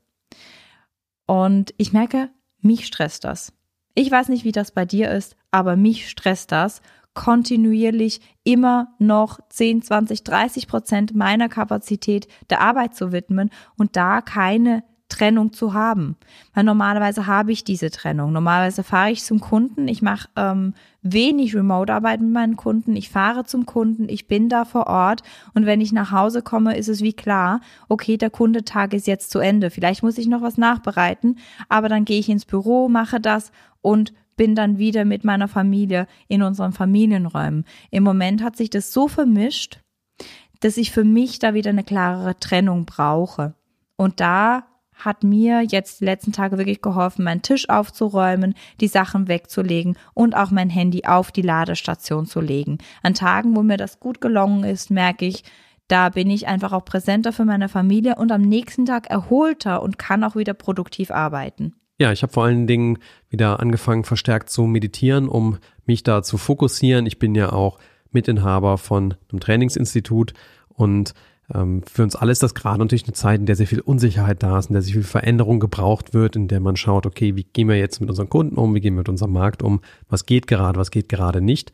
Und 1.27 1.75
ich 1.77 1.93
merke, 1.93 2.31
mich 2.61 2.87
stresst 2.87 3.25
das. 3.25 3.53
Ich 3.95 4.11
weiß 4.11 4.29
nicht, 4.29 4.45
wie 4.45 4.53
das 4.53 4.73
bei 4.73 4.85
dir 4.85 5.11
ist, 5.11 5.37
aber 5.51 5.77
mich 5.77 6.09
stresst 6.09 6.53
das, 6.53 6.83
kontinuierlich 7.15 8.21
immer 8.43 8.89
noch 8.99 9.39
10, 9.49 9.83
20, 9.83 10.25
30 10.25 10.67
Prozent 10.67 11.15
meiner 11.15 11.49
Kapazität 11.49 12.27
der 12.51 12.61
Arbeit 12.61 12.97
zu 12.97 13.13
widmen 13.13 13.51
und 13.79 13.97
da 13.97 14.21
keine 14.21 14.83
Trennung 15.09 15.53
zu 15.53 15.75
haben. 15.75 16.17
Weil 16.55 16.65
normalerweise 16.65 17.27
habe 17.27 17.53
ich 17.53 17.65
diese 17.65 17.91
Trennung. 17.91 18.33
Normalerweise 18.33 18.83
fahre 18.83 19.11
ich 19.11 19.23
zum 19.23 19.41
Kunden. 19.41 19.87
Ich 19.87 20.03
mache 20.03 20.29
ähm, 20.37 20.75
wenig 21.03 21.55
Remote-Arbeit 21.55 22.21
mit 22.21 22.31
meinen 22.31 22.57
Kunden. 22.57 22.97
Ich 22.97 23.11
fahre 23.11 23.45
zum 23.45 23.67
Kunden. 23.67 24.09
Ich 24.09 24.27
bin 24.27 24.49
da 24.49 24.65
vor 24.65 24.87
Ort. 24.87 25.23
Und 25.53 25.67
wenn 25.67 25.81
ich 25.81 25.93
nach 25.93 26.11
Hause 26.11 26.43
komme, 26.43 26.77
ist 26.77 26.89
es 26.89 27.03
wie 27.03 27.13
klar, 27.13 27.61
okay, 27.89 28.17
der 28.17 28.31
Kundetag 28.31 28.95
ist 28.95 29.07
jetzt 29.07 29.31
zu 29.31 29.39
Ende. 29.39 29.71
Vielleicht 29.71 30.03
muss 30.03 30.19
ich 30.19 30.27
noch 30.27 30.43
was 30.43 30.59
nachbereiten. 30.59 31.39
Aber 31.69 31.89
dann 31.89 32.05
gehe 32.05 32.19
ich 32.19 32.29
ins 32.29 32.47
Büro, 32.47 32.89
mache 32.89 33.21
das 33.21 33.53
und 33.83 34.13
bin 34.37 34.55
dann 34.55 34.79
wieder 34.79 35.05
mit 35.05 35.23
meiner 35.23 35.49
Familie 35.49 36.07
in 36.29 36.43
unseren 36.43 36.73
Familienräumen. 36.73 37.65
Im 37.91 38.03
Moment 38.03 38.43
hat 38.43 38.57
sich 38.57 38.71
das 38.71 38.93
so 38.93 39.07
vermischt, 39.07 39.81
dass 40.61 40.77
ich 40.77 40.91
für 40.91 41.05
mich 41.05 41.39
da 41.39 41.55
wieder 41.55 41.71
eine 41.71 41.85
klarere 41.85 42.39
Trennung 42.39 42.85
brauche. 42.85 43.55
Und 43.97 44.21
da 44.21 44.65
hat 44.95 45.25
mir 45.25 45.63
jetzt 45.63 46.01
die 46.01 46.05
letzten 46.05 46.33
Tage 46.33 46.59
wirklich 46.59 46.83
geholfen, 46.83 47.25
meinen 47.25 47.43
Tisch 47.43 47.69
aufzuräumen, 47.69 48.55
die 48.81 48.89
Sachen 48.89 49.29
wegzulegen 49.29 49.97
und 50.15 50.37
auch 50.37 50.51
mein 50.51 50.71
Handy 50.71 51.05
auf 51.05 51.33
die 51.33 51.43
Ladestation 51.43 52.27
zu 52.27 52.41
legen. 52.41 52.79
An 53.03 53.15
Tagen, 53.15 53.57
wo 53.57 53.63
mir 53.63 53.77
das 53.77 54.01
gut 54.01 54.21
gelungen 54.21 54.65
ist, 54.65 54.91
merke 54.91 55.27
ich, 55.27 55.45
da 55.89 56.09
bin 56.09 56.31
ich 56.31 56.47
einfach 56.47 56.73
auch 56.73 56.85
präsenter 56.85 57.33
für 57.33 57.45
meine 57.45 57.69
Familie 57.69 58.17
und 58.17 58.33
am 58.33 58.41
nächsten 58.41 58.87
Tag 58.87 59.11
erholter 59.11 59.83
und 59.83 59.99
kann 59.99 60.25
auch 60.25 60.37
wieder 60.37 60.55
produktiv 60.55 61.11
arbeiten. 61.11 61.75
Ja, 61.99 62.11
ich 62.11 62.23
habe 62.23 62.33
vor 62.33 62.45
allen 62.45 62.67
Dingen 62.67 62.99
wieder 63.29 63.61
angefangen, 63.61 64.05
verstärkt 64.05 64.51
zu 64.51 64.63
meditieren, 64.63 65.29
um 65.29 65.59
mich 65.85 66.03
da 66.03 66.23
zu 66.23 66.39
fokussieren. 66.39 67.07
Ich 67.07 67.19
bin 67.19 67.35
ja 67.35 67.53
auch 67.53 67.79
Mitinhaber 68.11 68.79
von 68.79 69.15
einem 69.31 69.41
Trainingsinstitut 69.41 70.35
und 70.69 71.15
für 71.49 72.03
uns 72.03 72.17
alle 72.17 72.33
ist 72.33 72.43
das 72.43 72.55
gerade 72.55 72.79
natürlich 72.79 73.05
eine 73.05 73.13
Zeit, 73.13 73.41
in 73.41 73.47
der 73.47 73.57
sehr 73.57 73.67
viel 73.67 73.81
Unsicherheit 73.81 74.43
da 74.43 74.59
ist, 74.59 74.71
in 74.71 74.73
der 74.73 74.83
sehr 74.83 74.95
viel 74.95 75.03
Veränderung 75.03 75.61
gebraucht 75.61 76.15
wird, 76.15 76.37
in 76.37 76.49
der 76.49 76.61
man 76.61 76.77
schaut, 76.77 77.07
okay, 77.07 77.37
wie 77.37 77.45
gehen 77.45 77.69
wir 77.69 77.77
jetzt 77.77 78.01
mit 78.01 78.09
unseren 78.09 78.31
Kunden 78.31 78.57
um, 78.57 78.75
wie 78.75 78.81
gehen 78.81 78.95
wir 78.95 79.01
mit 79.01 79.09
unserem 79.09 79.33
Markt 79.33 79.63
um, 79.63 79.81
was 80.09 80.25
geht 80.25 80.47
gerade, 80.47 80.79
was 80.79 80.91
geht 80.91 81.09
gerade 81.09 81.41
nicht. 81.43 81.73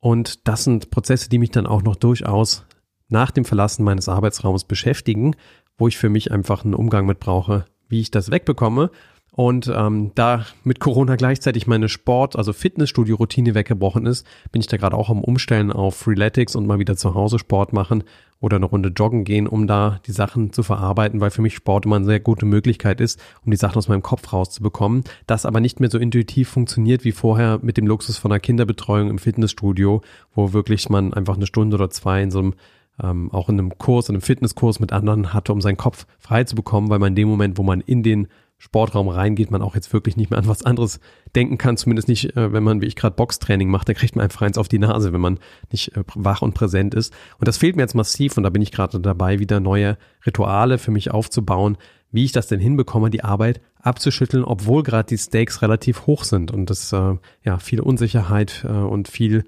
Und 0.00 0.48
das 0.48 0.64
sind 0.64 0.90
Prozesse, 0.90 1.28
die 1.28 1.38
mich 1.38 1.50
dann 1.50 1.66
auch 1.66 1.82
noch 1.82 1.96
durchaus 1.96 2.64
nach 3.08 3.30
dem 3.30 3.44
Verlassen 3.44 3.84
meines 3.84 4.08
Arbeitsraums 4.08 4.64
beschäftigen, 4.64 5.36
wo 5.76 5.88
ich 5.88 5.98
für 5.98 6.08
mich 6.08 6.32
einfach 6.32 6.64
einen 6.64 6.74
Umgang 6.74 7.04
mit 7.06 7.20
brauche, 7.20 7.66
wie 7.88 8.00
ich 8.00 8.10
das 8.10 8.30
wegbekomme 8.30 8.90
und 9.34 9.72
ähm, 9.74 10.12
da 10.14 10.44
mit 10.62 10.78
Corona 10.78 11.16
gleichzeitig 11.16 11.66
meine 11.66 11.88
Sport, 11.88 12.36
also 12.36 12.52
Fitnessstudio-Routine 12.52 13.54
weggebrochen 13.54 14.04
ist, 14.04 14.26
bin 14.52 14.60
ich 14.60 14.66
da 14.66 14.76
gerade 14.76 14.96
auch 14.96 15.08
am 15.08 15.24
Umstellen 15.24 15.72
auf 15.72 15.96
Freeletics 15.96 16.54
und 16.54 16.66
mal 16.66 16.78
wieder 16.78 16.96
zu 16.96 17.14
Hause 17.14 17.38
Sport 17.38 17.72
machen 17.72 18.04
oder 18.42 18.56
eine 18.56 18.66
Runde 18.66 18.90
joggen 18.90 19.24
gehen, 19.24 19.46
um 19.46 19.66
da 19.66 20.00
die 20.06 20.12
Sachen 20.12 20.52
zu 20.52 20.62
verarbeiten, 20.62 21.20
weil 21.20 21.30
für 21.30 21.40
mich 21.40 21.54
Sport 21.54 21.86
immer 21.86 21.96
eine 21.96 22.04
sehr 22.04 22.20
gute 22.20 22.44
Möglichkeit 22.44 23.00
ist, 23.00 23.18
um 23.44 23.52
die 23.52 23.56
Sachen 23.56 23.78
aus 23.78 23.88
meinem 23.88 24.02
Kopf 24.02 24.32
rauszubekommen. 24.32 25.04
Das 25.26 25.46
aber 25.46 25.60
nicht 25.60 25.80
mehr 25.80 25.90
so 25.90 25.98
intuitiv 25.98 26.50
funktioniert 26.50 27.04
wie 27.04 27.12
vorher 27.12 27.60
mit 27.62 27.76
dem 27.76 27.86
Luxus 27.86 28.18
von 28.18 28.32
einer 28.32 28.40
Kinderbetreuung 28.40 29.08
im 29.08 29.18
Fitnessstudio, 29.18 30.02
wo 30.34 30.52
wirklich 30.52 30.90
man 30.90 31.14
einfach 31.14 31.36
eine 31.36 31.46
Stunde 31.46 31.76
oder 31.76 31.88
zwei 31.88 32.20
in 32.20 32.30
so 32.30 32.40
einem 32.40 32.54
ähm, 33.02 33.32
auch 33.32 33.48
in 33.48 33.58
einem 33.58 33.78
Kurs, 33.78 34.08
in 34.08 34.16
einem 34.16 34.22
Fitnesskurs 34.22 34.80
mit 34.80 34.92
anderen 34.92 35.32
hatte, 35.32 35.52
um 35.52 35.60
seinen 35.62 35.78
Kopf 35.78 36.06
frei 36.18 36.44
zu 36.44 36.54
bekommen, 36.54 36.90
weil 36.90 36.98
man 36.98 37.12
in 37.12 37.16
dem 37.16 37.28
Moment, 37.28 37.56
wo 37.56 37.62
man 37.62 37.80
in 37.80 38.02
den 38.02 38.28
Sportraum 38.62 39.08
reingeht, 39.08 39.50
man 39.50 39.60
auch 39.60 39.74
jetzt 39.74 39.92
wirklich 39.92 40.16
nicht 40.16 40.30
mehr 40.30 40.38
an 40.38 40.46
was 40.46 40.62
anderes 40.62 41.00
denken 41.34 41.58
kann, 41.58 41.76
zumindest 41.76 42.06
nicht, 42.06 42.36
äh, 42.36 42.52
wenn 42.52 42.62
man, 42.62 42.80
wie 42.80 42.86
ich 42.86 42.94
gerade 42.94 43.16
Boxtraining 43.16 43.68
macht, 43.68 43.88
da 43.88 43.92
kriegt 43.92 44.14
man 44.14 44.22
einfach 44.22 44.42
eins 44.42 44.56
auf 44.56 44.68
die 44.68 44.78
Nase, 44.78 45.12
wenn 45.12 45.20
man 45.20 45.40
nicht 45.72 45.96
äh, 45.96 46.04
wach 46.14 46.42
und 46.42 46.54
präsent 46.54 46.94
ist. 46.94 47.12
Und 47.40 47.48
das 47.48 47.58
fehlt 47.58 47.74
mir 47.74 47.82
jetzt 47.82 47.96
massiv 47.96 48.36
und 48.36 48.44
da 48.44 48.50
bin 48.50 48.62
ich 48.62 48.70
gerade 48.70 49.00
dabei, 49.00 49.40
wieder 49.40 49.58
neue 49.58 49.98
Rituale 50.24 50.78
für 50.78 50.92
mich 50.92 51.10
aufzubauen, 51.10 51.76
wie 52.12 52.24
ich 52.24 52.30
das 52.30 52.46
denn 52.46 52.60
hinbekomme, 52.60 53.10
die 53.10 53.24
Arbeit 53.24 53.60
abzuschütteln, 53.80 54.44
obwohl 54.44 54.84
gerade 54.84 55.08
die 55.08 55.18
Stakes 55.18 55.60
relativ 55.60 56.06
hoch 56.06 56.22
sind 56.22 56.52
und 56.52 56.70
das 56.70 56.92
äh, 56.92 57.16
ja 57.42 57.58
viel 57.58 57.80
Unsicherheit 57.80 58.64
äh, 58.64 58.68
und 58.68 59.08
viel 59.08 59.42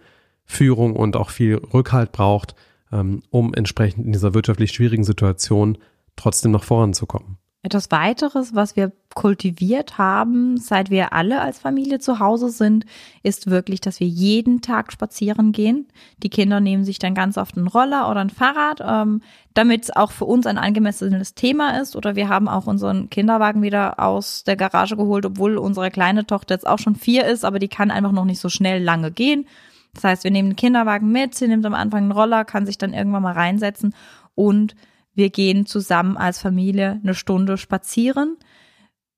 Führung 0.45 0.97
und 0.97 1.15
auch 1.15 1.31
viel 1.31 1.55
Rückhalt 1.73 2.11
braucht, 2.11 2.57
ähm, 2.91 3.23
um 3.31 3.55
entsprechend 3.55 4.07
in 4.07 4.13
dieser 4.13 4.35
wirtschaftlich 4.35 4.73
schwierigen 4.73 5.05
Situation 5.05 5.79
trotzdem 6.17 6.51
noch 6.51 6.65
voranzukommen. 6.65 7.39
Etwas 7.65 7.91
weiteres, 7.91 8.55
was 8.55 8.77
wir 8.77 8.93
kultiviert 9.15 9.97
haben, 9.97 10.59
seit 10.59 10.91
wir 10.91 11.15
alle 11.15 11.41
als 11.41 11.59
Familie 11.59 11.99
zu 11.99 12.19
Hause 12.19 12.51
sind, 12.51 12.85
ist 13.23 13.49
wirklich, 13.49 13.81
dass 13.81 14.01
wir 14.01 14.07
jeden 14.07 14.61
Tag 14.61 14.93
spazieren 14.93 15.53
gehen. 15.53 15.89
Die 16.23 16.29
Kinder 16.29 16.61
nehmen 16.61 16.85
sich 16.85 16.99
dann 16.99 17.15
ganz 17.15 17.39
oft 17.39 17.57
einen 17.57 17.69
Roller 17.69 18.11
oder 18.11 18.21
ein 18.21 18.29
Fahrrad, 18.29 18.83
ähm, 18.87 19.23
damit 19.55 19.85
es 19.85 19.97
auch 19.97 20.13
für 20.13 20.27
uns 20.27 20.47
ein 20.47 20.59
angemessenes 20.59 21.35
Thema 21.37 21.81
ist. 21.81 21.97
Oder 21.97 22.17
wir 22.17 22.29
haben 22.29 22.49
auch 22.49 22.67
unseren 22.67 23.09
Kinderwagen 23.09 23.63
wieder 23.63 23.99
aus 23.99 24.45
der 24.45 24.57
Garage 24.57 24.99
geholt, 24.99 25.25
obwohl 25.25 25.57
unsere 25.57 25.91
kleine 25.91 26.27
Tochter 26.27 26.57
jetzt 26.57 26.67
auch 26.67 26.79
schon 26.79 26.97
vier 26.97 27.25
ist, 27.25 27.47
aber 27.47 27.59
die 27.59 27.69
kann 27.69 27.91
einfach 27.91 28.13
noch 28.13 28.27
nicht 28.27 28.41
so 28.41 28.51
schnell 28.51 28.83
lange 28.83 29.11
gehen. 29.11 29.47
Das 29.95 30.05
heißt, 30.05 30.25
wir 30.25 30.31
nehmen 30.31 30.51
den 30.51 30.57
Kinderwagen 30.57 31.11
mit, 31.11 31.35
sie 31.35 31.49
nimmt 31.49 31.65
am 31.65 31.73
Anfang 31.73 32.03
einen 32.03 32.13
Roller, 32.13 32.45
kann 32.45 32.67
sich 32.67 32.77
dann 32.77 32.93
irgendwann 32.93 33.23
mal 33.23 33.33
reinsetzen 33.33 33.95
und 34.35 34.75
wir 35.15 35.31
gehen 35.31 35.67
zusammen 35.67 36.17
als 36.17 36.41
Familie 36.41 37.01
eine 37.03 37.15
Stunde 37.15 37.57
spazieren, 37.57 38.37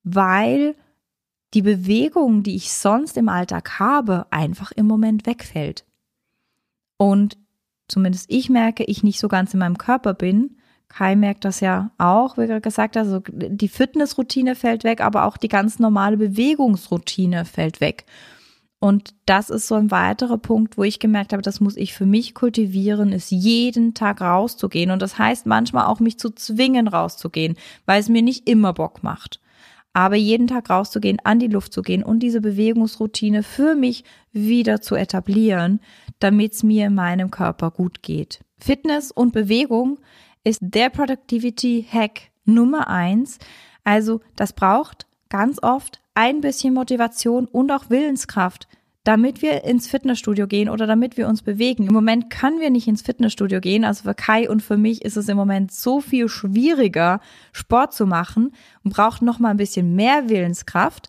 weil 0.02 0.76
die 1.54 1.62
Bewegung, 1.62 2.42
die 2.42 2.56
ich 2.56 2.72
sonst 2.72 3.16
im 3.16 3.28
Alltag 3.28 3.78
habe, 3.78 4.26
einfach 4.30 4.72
im 4.72 4.86
Moment 4.86 5.26
wegfällt. 5.26 5.84
Und 6.98 7.38
zumindest 7.88 8.26
ich 8.28 8.50
merke, 8.50 8.84
ich 8.84 9.02
nicht 9.02 9.18
so 9.18 9.28
ganz 9.28 9.54
in 9.54 9.60
meinem 9.60 9.78
Körper 9.78 10.14
bin. 10.14 10.58
Kai 10.88 11.16
merkt 11.16 11.44
das 11.44 11.60
ja 11.60 11.90
auch, 11.98 12.36
wie 12.36 12.46
er 12.46 12.60
gesagt 12.60 12.96
hat, 12.96 13.04
also 13.04 13.20
die 13.28 13.68
Fitnessroutine 13.68 14.54
fällt 14.54 14.84
weg, 14.84 15.00
aber 15.00 15.24
auch 15.24 15.36
die 15.36 15.48
ganz 15.48 15.78
normale 15.78 16.16
Bewegungsroutine 16.16 17.44
fällt 17.44 17.80
weg. 17.80 18.06
Und 18.78 19.14
das 19.24 19.48
ist 19.48 19.68
so 19.68 19.74
ein 19.74 19.90
weiterer 19.90 20.36
Punkt, 20.36 20.76
wo 20.76 20.84
ich 20.84 20.98
gemerkt 20.98 21.32
habe, 21.32 21.42
das 21.42 21.60
muss 21.60 21.76
ich 21.76 21.94
für 21.94 22.04
mich 22.04 22.34
kultivieren, 22.34 23.12
ist 23.12 23.30
jeden 23.30 23.94
Tag 23.94 24.20
rauszugehen. 24.20 24.90
Und 24.90 25.00
das 25.00 25.18
heißt 25.18 25.46
manchmal 25.46 25.86
auch 25.86 25.98
mich 26.00 26.18
zu 26.18 26.30
zwingen, 26.30 26.86
rauszugehen, 26.86 27.56
weil 27.86 28.00
es 28.00 28.08
mir 28.08 28.22
nicht 28.22 28.48
immer 28.48 28.74
Bock 28.74 29.02
macht. 29.02 29.40
Aber 29.94 30.16
jeden 30.16 30.46
Tag 30.46 30.68
rauszugehen, 30.68 31.18
an 31.24 31.38
die 31.38 31.46
Luft 31.46 31.72
zu 31.72 31.80
gehen 31.80 32.02
und 32.02 32.20
diese 32.20 32.42
Bewegungsroutine 32.42 33.42
für 33.42 33.74
mich 33.74 34.04
wieder 34.30 34.82
zu 34.82 34.94
etablieren, 34.94 35.80
damit 36.18 36.52
es 36.52 36.62
mir 36.62 36.88
in 36.88 36.94
meinem 36.94 37.30
Körper 37.30 37.70
gut 37.70 38.02
geht. 38.02 38.40
Fitness 38.58 39.10
und 39.10 39.32
Bewegung 39.32 39.98
ist 40.44 40.60
der 40.60 40.90
Productivity 40.90 41.86
Hack 41.90 42.30
Nummer 42.44 42.88
eins. 42.88 43.38
Also 43.84 44.20
das 44.36 44.52
braucht 44.52 45.05
ganz 45.28 45.62
oft 45.62 46.00
ein 46.14 46.40
bisschen 46.40 46.74
Motivation 46.74 47.46
und 47.46 47.70
auch 47.70 47.90
Willenskraft, 47.90 48.68
damit 49.04 49.40
wir 49.40 49.62
ins 49.64 49.86
Fitnessstudio 49.86 50.48
gehen 50.48 50.68
oder 50.68 50.86
damit 50.86 51.16
wir 51.16 51.28
uns 51.28 51.42
bewegen. 51.42 51.86
Im 51.86 51.92
Moment 51.92 52.28
können 52.28 52.58
wir 52.58 52.70
nicht 52.70 52.88
ins 52.88 53.02
Fitnessstudio 53.02 53.60
gehen. 53.60 53.84
Also 53.84 54.02
für 54.02 54.14
Kai 54.14 54.50
und 54.50 54.62
für 54.62 54.76
mich 54.76 55.04
ist 55.04 55.16
es 55.16 55.28
im 55.28 55.36
Moment 55.36 55.70
so 55.70 56.00
viel 56.00 56.28
schwieriger, 56.28 57.20
Sport 57.52 57.94
zu 57.94 58.06
machen 58.06 58.52
und 58.82 58.94
braucht 58.94 59.22
noch 59.22 59.38
mal 59.38 59.50
ein 59.50 59.58
bisschen 59.58 59.94
mehr 59.94 60.28
Willenskraft. 60.28 61.08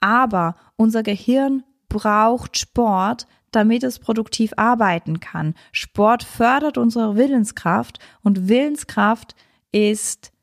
Aber 0.00 0.56
unser 0.76 1.02
Gehirn 1.02 1.64
braucht 1.88 2.56
Sport, 2.56 3.26
damit 3.50 3.84
es 3.84 3.98
produktiv 3.98 4.52
arbeiten 4.56 5.20
kann. 5.20 5.54
Sport 5.70 6.22
fördert 6.22 6.78
unsere 6.78 7.16
Willenskraft 7.16 7.98
und 8.22 8.48
Willenskraft 8.48 9.34
ist 9.70 10.33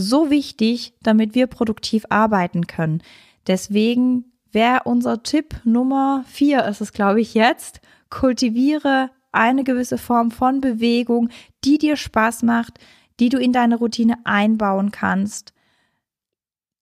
so 0.00 0.30
wichtig, 0.30 0.94
damit 1.02 1.34
wir 1.34 1.46
produktiv 1.46 2.04
arbeiten 2.08 2.66
können. 2.66 3.02
Deswegen 3.46 4.24
wäre 4.52 4.82
unser 4.84 5.22
Tipp 5.22 5.60
Nummer 5.64 6.24
vier, 6.26 6.64
ist 6.64 6.80
es 6.80 6.92
glaube 6.92 7.20
ich 7.20 7.34
jetzt, 7.34 7.80
kultiviere 8.10 9.10
eine 9.32 9.64
gewisse 9.64 9.98
Form 9.98 10.30
von 10.30 10.60
Bewegung, 10.60 11.28
die 11.64 11.78
dir 11.78 11.96
Spaß 11.96 12.42
macht, 12.42 12.78
die 13.20 13.28
du 13.28 13.38
in 13.38 13.52
deine 13.52 13.76
Routine 13.76 14.16
einbauen 14.24 14.90
kannst. 14.90 15.52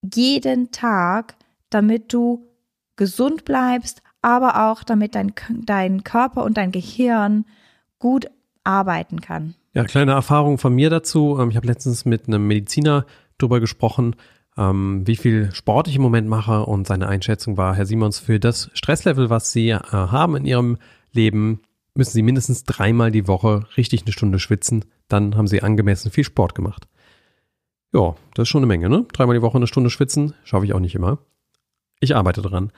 Jeden 0.03 0.71
Tag, 0.71 1.37
damit 1.69 2.13
du 2.13 2.47
gesund 2.97 3.45
bleibst, 3.45 4.03
aber 4.23 4.71
auch 4.71 4.83
damit 4.83 5.15
dein, 5.15 5.33
dein 5.51 6.05
Körper 6.05 6.45
und 6.45 6.57
dein 6.57 6.73
Gehirn 6.73 7.45
gut 7.99 8.31
arbeiten 8.65 9.21
kann. 9.21 9.55
Ja, 9.79 9.85
kleine 9.85 10.11
Erfahrung 10.11 10.59
von 10.59 10.75
mir 10.75 10.91
dazu. 10.91 11.39
Ähm, 11.39 11.51
ich 11.51 11.57
habe 11.57 11.69
letztens 11.69 12.05
mit 12.05 12.27
einem 12.27 12.49
Mediziner 12.49 13.07
darüber 13.39 13.61
gesprochen, 13.61 14.17
ähm, 14.57 15.07
wie 15.07 15.15
viel 15.15 15.53
Sport 15.53 15.87
ich 15.87 15.95
im 15.95 16.03
Moment 16.03 16.27
mache 16.27 16.67
und 16.67 16.89
seine 16.89 17.07
Einschätzung 17.07 17.57
war, 17.57 17.77
Herr 17.77 17.87
Simons, 17.87 18.19
für 18.19 18.41
das 18.41 18.73
Stresslevel, 18.75 19.31
was 19.31 19.53
Sie 19.53 19.69
äh, 19.69 19.79
haben 19.79 20.35
in 20.35 20.47
Ihrem 20.47 20.79
Leben, 21.13 21.61
müssen 21.95 22.11
Sie 22.11 22.23
mindestens 22.23 22.65
dreimal 22.65 23.13
die 23.13 23.29
Woche 23.29 23.69
richtig 23.77 24.03
eine 24.03 24.11
Stunde 24.11 24.41
schwitzen, 24.41 24.85
dann 25.07 25.37
haben 25.37 25.47
Sie 25.47 25.63
angemessen 25.63 26.11
viel 26.11 26.25
Sport 26.25 26.57
gemacht. 26.57 26.89
Ja, 27.95 28.17
das 28.35 28.43
ist 28.43 28.49
schon 28.49 28.65
eine 28.65 28.67
Menge, 28.67 28.89
ne? 28.89 29.07
Dreimal 29.13 29.37
die 29.37 29.43
Woche 29.43 29.59
eine 29.59 29.69
Stunde 29.69 29.91
schwitzen, 29.91 30.35
schaffe 30.43 30.67
ich 30.67 30.73
auch 30.73 30.81
nicht 30.81 30.97
immer. 30.97 31.19
Ich 32.01 32.17
arbeite 32.17 32.43
dran. 32.43 32.73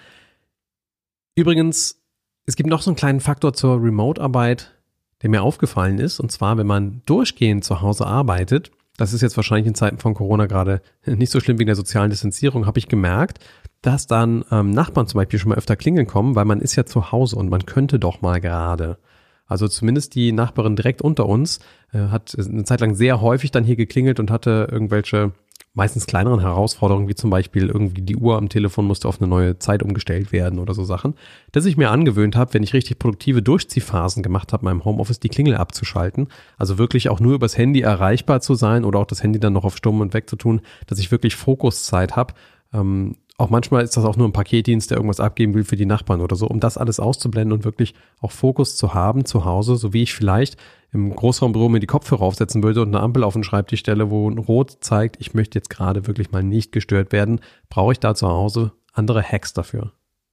Übrigens, 1.35 1.99
es 2.45 2.57
gibt 2.57 2.69
noch 2.69 2.83
so 2.83 2.91
einen 2.91 2.97
kleinen 2.97 3.21
Faktor 3.21 3.55
zur 3.55 3.83
Remote-Arbeit, 3.83 4.75
der 5.23 5.31
mir 5.31 5.43
aufgefallen 5.43 5.99
ist, 5.99 6.21
und 6.21 6.33
zwar, 6.33 6.57
wenn 6.59 6.67
man 6.67 7.03
durchgehend 7.07 7.65
zu 7.65 7.81
Hause 7.81 8.07
arbeitet, 8.07 8.71
das 8.97 9.15
ist 9.15 9.23
jetzt 9.23 9.37
wahrscheinlich 9.37 9.67
in 9.67 9.75
Zeiten 9.75 9.99
von 9.99 10.15
Corona 10.15 10.47
gerade 10.47 10.83
nicht 11.07 11.33
so 11.33 11.41
schlimm 11.41 11.59
wegen 11.59 11.69
der 11.69 11.77
sozialen 11.77 12.11
Distanzierung, 12.11 12.67
habe 12.67 12.79
ich 12.79 12.89
gemerkt, 12.89 13.39
dass 13.83 14.07
dann 14.07 14.45
ähm, 14.51 14.71
Nachbarn 14.71 15.07
zum 15.07 15.19
Beispiel 15.19 15.39
schon 15.39 15.51
mal 15.51 15.59
öfter 15.59 15.77
klingeln 15.77 16.07
kommen, 16.07 16.35
weil 16.35 16.45
man 16.45 16.61
ist 16.61 16.77
ja 16.77 16.85
zu 16.85 17.13
Hause 17.13 17.37
und 17.37 17.49
man 17.49 17.65
könnte 17.65 17.99
doch 17.99 18.21
mal 18.21 18.41
gerade. 18.41 18.99
Also 19.47 19.67
zumindest 19.69 20.15
die 20.15 20.33
Nachbarin 20.33 20.77
direkt 20.77 21.03
unter 21.03 21.27
uns 21.27 21.59
äh, 21.93 21.99
hat 22.09 22.37
eine 22.39 22.65
Zeit 22.65 22.81
lang 22.81 22.95
sehr 22.95 23.21
häufig 23.21 23.51
dann 23.51 23.65
hier 23.65 23.77
geklingelt 23.77 24.21
und 24.21 24.31
hatte 24.31 24.69
irgendwelche 24.71 25.33
meistens 25.73 26.07
kleineren 26.07 26.41
Herausforderungen, 26.41 27.09
wie 27.09 27.15
zum 27.15 27.31
Beispiel 27.31 27.69
irgendwie 27.69 28.03
die 28.03 28.17
Uhr 28.17 28.37
am 28.37 28.49
Telefon 28.49 28.87
musste 28.87 29.07
auf 29.07 29.21
eine 29.21 29.29
neue 29.29 29.59
Zeit 29.59 29.83
umgestellt 29.83 30.33
werden 30.33 30.59
oder 30.59 30.75
so 30.75 30.83
Sachen, 30.83 31.15
dass 31.53 31.65
ich 31.65 31.77
mir 31.77 31.91
angewöhnt 31.91 32.35
habe, 32.35 32.55
wenn 32.55 32.63
ich 32.63 32.75
richtig 32.75 32.99
produktive 32.99 33.43
Durchziehphasen 33.43 34.23
gemacht 34.23 34.53
habe, 34.53 34.65
meinem 34.65 34.85
Homeoffice 34.85 35.21
die 35.21 35.29
Klingel 35.29 35.57
abzuschalten, 35.57 36.29
also 36.59 36.79
wirklich 36.79 37.09
auch 37.09 37.21
nur 37.21 37.35
übers 37.35 37.57
Handy 37.57 37.83
erreichbar 37.83 38.41
zu 38.41 38.55
sein 38.55 38.85
oder 38.85 38.99
auch 38.99 39.07
das 39.07 39.23
Handy 39.23 39.39
dann 39.39 39.53
noch 39.53 39.65
auf 39.65 39.77
Stumm 39.77 40.01
und 40.01 40.13
weg 40.13 40.29
zu 40.29 40.37
tun, 40.37 40.61
dass 40.87 40.99
ich 40.99 41.13
wirklich 41.13 41.37
Fokuszeit 41.37 42.17
habe. 42.17 42.35
Ähm, 42.73 43.17
auch 43.41 43.49
manchmal 43.49 43.85
ist 43.85 43.97
das 43.97 44.05
auch 44.05 44.17
nur 44.17 44.29
ein 44.29 44.33
Paketdienst, 44.33 44.91
der 44.91 44.99
irgendwas 44.99 45.19
abgeben 45.19 45.55
will 45.55 45.65
für 45.65 45.77
die 45.77 45.87
Nachbarn 45.87 46.21
oder 46.21 46.37
so, 46.37 46.47
um 46.47 46.61
das 46.61 46.77
alles 46.77 47.01
auszublenden 47.01 47.53
und 47.53 47.65
wirklich 47.65 47.95
auch 48.21 48.33
Fokus 48.33 48.77
zu 48.77 48.93
haben 48.93 49.25
zu 49.25 49.47
Hause, 49.47 49.77
so 49.77 49.95
wie 49.95 50.03
ich 50.03 50.13
vielleicht 50.13 50.59
im 50.93 51.15
Großraumbüro 51.15 51.69
mir 51.69 51.81
die 51.81 51.87
Kopfhörer 51.87 52.23
aufsetzen 52.23 52.63
würde 52.63 52.83
und 52.83 52.89
eine 52.89 53.03
Ampel 53.03 53.25
auf 53.25 53.35
den 53.35 53.45
Schreibtisch 53.45 53.81
stelle, 53.81 54.11
wo 54.11 54.29
rot 54.29 54.79
zeigt, 54.81 55.17
ich 55.21 55.35
möchte 55.35 55.59
jetzt 55.59 55.71
gerade 55.71 56.07
wirklich 56.07 56.33
mal 56.33 56.43
nicht 56.43 56.73
gestört 56.73 57.13
werden, 57.13 57.41
brauche 57.69 57.93
ich 57.93 58.01
da 58.01 58.15
zu 58.15 58.29
Hause 58.29 58.73
andere 58.93 59.23
Hacks 59.23 59.53
dafür. 59.53 59.93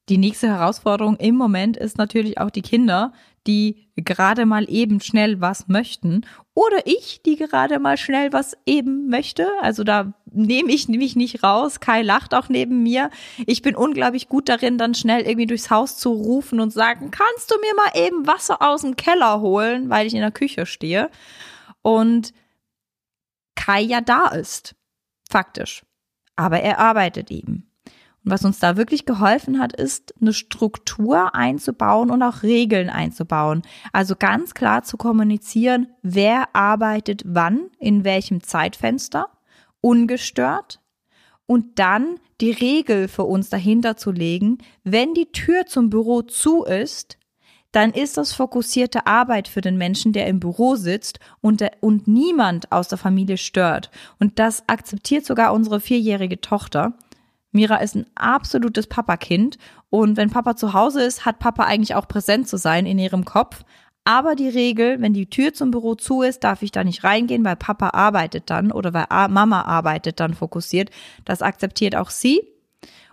Die 0.09 0.17
nächste 0.17 0.47
Herausforderung 0.47 1.17
im 1.17 1.35
Moment 1.35 1.75
ist 1.75 1.97
natürlich 1.97 2.37
auch 2.37 2.49
die 2.49 2.61
Kinder, 2.61 3.11
die 3.45 3.89
gerade 3.97 4.45
mal 4.45 4.69
eben 4.69 5.01
schnell 5.01 5.41
was 5.41 5.67
möchten. 5.67 6.21
Oder 6.53 6.77
ich, 6.85 7.21
die 7.25 7.35
gerade 7.35 7.79
mal 7.79 7.97
schnell 7.97 8.31
was 8.31 8.55
eben 8.65 9.09
möchte. 9.09 9.47
Also 9.61 9.83
da 9.83 10.13
nehme 10.37 10.71
ich 10.71 10.87
mich 10.87 11.15
nicht 11.15 11.43
raus. 11.43 11.79
Kai 11.79 12.01
lacht 12.01 12.33
auch 12.33 12.49
neben 12.49 12.83
mir. 12.83 13.09
Ich 13.45 13.61
bin 13.61 13.75
unglaublich 13.75 14.29
gut 14.29 14.49
darin, 14.49 14.77
dann 14.77 14.93
schnell 14.93 15.21
irgendwie 15.21 15.47
durchs 15.47 15.69
Haus 15.69 15.97
zu 15.97 16.11
rufen 16.11 16.59
und 16.59 16.71
sagen, 16.71 17.11
kannst 17.11 17.51
du 17.51 17.55
mir 17.59 17.75
mal 17.75 18.07
eben 18.07 18.27
Wasser 18.27 18.61
aus 18.61 18.81
dem 18.81 18.95
Keller 18.95 19.41
holen, 19.41 19.89
weil 19.89 20.07
ich 20.07 20.13
in 20.13 20.21
der 20.21 20.31
Küche 20.31 20.65
stehe. 20.65 21.09
Und 21.81 22.33
Kai 23.55 23.81
ja 23.81 24.01
da 24.01 24.27
ist. 24.27 24.75
Faktisch. 25.29 25.83
Aber 26.35 26.61
er 26.61 26.79
arbeitet 26.79 27.31
eben. 27.31 27.69
Und 28.23 28.31
was 28.31 28.43
uns 28.45 28.59
da 28.59 28.75
wirklich 28.77 29.05
geholfen 29.05 29.57
hat, 29.59 29.73
ist 29.73 30.13
eine 30.19 30.33
Struktur 30.33 31.33
einzubauen 31.33 32.11
und 32.11 32.21
auch 32.21 32.43
Regeln 32.43 32.89
einzubauen. 32.89 33.61
Also 33.93 34.15
ganz 34.17 34.53
klar 34.53 34.83
zu 34.83 34.97
kommunizieren, 34.97 35.87
wer 36.01 36.53
arbeitet 36.53 37.23
wann, 37.25 37.69
in 37.79 38.03
welchem 38.03 38.43
Zeitfenster, 38.43 39.29
ungestört. 39.87 40.81
Und 41.45 41.79
dann 41.79 42.19
die 42.41 42.51
Regel 42.51 43.07
für 43.07 43.23
uns 43.23 43.49
dahinter 43.49 43.95
zu 43.95 44.11
legen, 44.11 44.57
wenn 44.83 45.13
die 45.13 45.31
Tür 45.31 45.65
zum 45.65 45.89
Büro 45.89 46.21
zu 46.23 46.65
ist, 46.65 47.17
dann 47.71 47.91
ist 47.91 48.17
das 48.17 48.33
fokussierte 48.33 49.07
Arbeit 49.07 49.47
für 49.47 49.61
den 49.61 49.77
Menschen, 49.77 50.11
der 50.11 50.27
im 50.27 50.41
Büro 50.41 50.75
sitzt 50.75 51.19
und, 51.39 51.61
der, 51.61 51.71
und 51.79 52.07
niemand 52.07 52.71
aus 52.71 52.89
der 52.89 52.97
Familie 52.97 53.37
stört. 53.37 53.89
Und 54.19 54.39
das 54.39 54.67
akzeptiert 54.67 55.25
sogar 55.25 55.53
unsere 55.53 55.79
vierjährige 55.79 56.41
Tochter. 56.41 56.93
Mira 57.51 57.77
ist 57.77 57.95
ein 57.95 58.07
absolutes 58.15 58.87
Papakind 58.87 59.57
und 59.89 60.17
wenn 60.17 60.29
Papa 60.29 60.57
zu 60.57 60.73
Hause 60.73 61.03
ist, 61.03 61.25
hat 61.25 61.39
Papa 61.39 61.63
eigentlich 61.63 61.95
auch 61.95 62.07
präsent 62.07 62.47
zu 62.47 62.57
sein 62.57 62.85
in 62.85 62.99
ihrem 62.99 63.23
Kopf. 63.23 63.63
Aber 64.07 64.35
die 64.35 64.47
Regel, 64.47 65.01
wenn 65.01 65.11
die 65.11 65.29
Tür 65.29 65.53
zum 65.53 65.69
Büro 65.69 65.93
zu 65.93 66.21
ist, 66.21 66.45
darf 66.45 66.61
ich 66.61 66.71
da 66.71 66.85
nicht 66.85 67.03
reingehen, 67.03 67.43
weil 67.43 67.57
Papa 67.57 67.89
arbeitet 67.89 68.49
dann 68.49 68.71
oder 68.71 68.93
weil 68.93 69.07
Mama 69.27 69.63
arbeitet 69.63 70.21
dann 70.21 70.33
fokussiert. 70.33 70.91
Das 71.25 71.41
akzeptiert 71.41 71.93
auch 71.93 72.09
sie. 72.09 72.39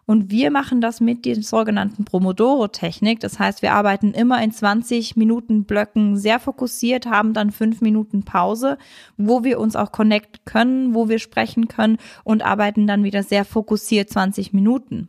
Und 0.06 0.30
wir 0.30 0.52
machen 0.52 0.80
das 0.80 1.00
mit 1.00 1.24
der 1.24 1.42
sogenannten 1.42 2.04
Promodoro-Technik. 2.04 3.18
Das 3.18 3.40
heißt, 3.40 3.60
wir 3.60 3.72
arbeiten 3.72 4.12
immer 4.12 4.40
in 4.40 4.52
20 4.52 5.16
Minuten 5.16 5.64
Blöcken 5.64 6.16
sehr 6.16 6.38
fokussiert, 6.38 7.06
haben 7.06 7.34
dann 7.34 7.50
fünf 7.50 7.80
Minuten 7.80 8.22
Pause, 8.22 8.78
wo 9.16 9.42
wir 9.42 9.58
uns 9.58 9.74
auch 9.74 9.90
connecten 9.90 10.44
können, 10.44 10.94
wo 10.94 11.08
wir 11.08 11.18
sprechen 11.18 11.66
können 11.66 11.98
und 12.22 12.44
arbeiten 12.44 12.86
dann 12.86 13.02
wieder 13.02 13.24
sehr 13.24 13.44
fokussiert 13.44 14.10
20 14.10 14.52
Minuten. 14.52 15.08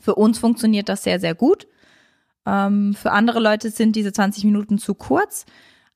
Für 0.00 0.14
uns 0.14 0.38
funktioniert 0.38 0.88
das 0.88 1.02
sehr, 1.02 1.18
sehr 1.18 1.34
gut. 1.34 1.66
Ähm, 2.46 2.94
für 2.94 3.12
andere 3.12 3.40
Leute 3.40 3.70
sind 3.70 3.96
diese 3.96 4.12
20 4.12 4.44
Minuten 4.44 4.78
zu 4.78 4.94
kurz 4.94 5.46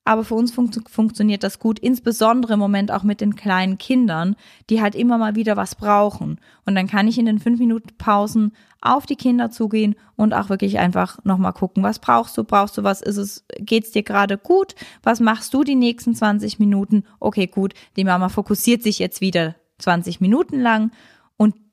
aber 0.09 0.25
für 0.25 0.37
uns 0.37 0.53
fun 0.53 0.71
funktioniert 0.89 1.43
das 1.43 1.59
gut, 1.59 1.79
insbesondere 1.79 2.55
im 2.55 2.59
Moment 2.59 2.91
auch 2.91 3.03
mit 3.03 3.21
den 3.21 3.37
kleinen 3.37 3.77
Kindern, 3.77 4.37
die 4.71 4.81
halt 4.81 4.95
immer 4.95 5.19
mal 5.19 5.35
wieder 5.35 5.59
was 5.59 5.75
brauchen. 5.75 6.41
Und 6.65 6.75
dann 6.77 6.87
kann 6.87 7.07
ich 7.09 7.19
in 7.19 7.27
den 7.27 7.39
fünf 7.39 7.59
Minuten 7.59 7.91
Pausen 7.99 8.53
auf 8.81 9.05
die 9.05 9.17
Kinder 9.17 9.51
zugehen 9.51 9.97
und 10.17 10.33
auch 10.33 10.49
wirklich 10.49 10.79
einfach 10.79 11.23
nochmal 11.25 11.53
gucken, 11.53 11.83
was 11.83 11.99
brauchst 11.99 12.39
du, 12.39 12.45
brauchst 12.45 12.79
du 12.79 12.85
was, 12.85 13.03
ist 13.03 13.19
es, 13.19 13.45
geht's 13.59 13.91
dir 13.91 14.03
gerade 14.03 14.39
gut, 14.39 14.75
was 15.03 15.21
machst 15.21 15.53
du 15.53 15.63
die 15.63 15.75
nächsten 15.75 16.15
20 16.15 16.59
Minuten? 16.59 17.05
Okay, 17.21 17.47
gut, 17.47 17.75
die 17.99 18.05
Mama 18.05 18.31
fokussiert 18.31 18.83
sich 18.83 18.99
jetzt 18.99 19.21
wieder 19.21 19.57
20 19.77 20.23
Minuten 20.23 20.59
lang 20.59 20.91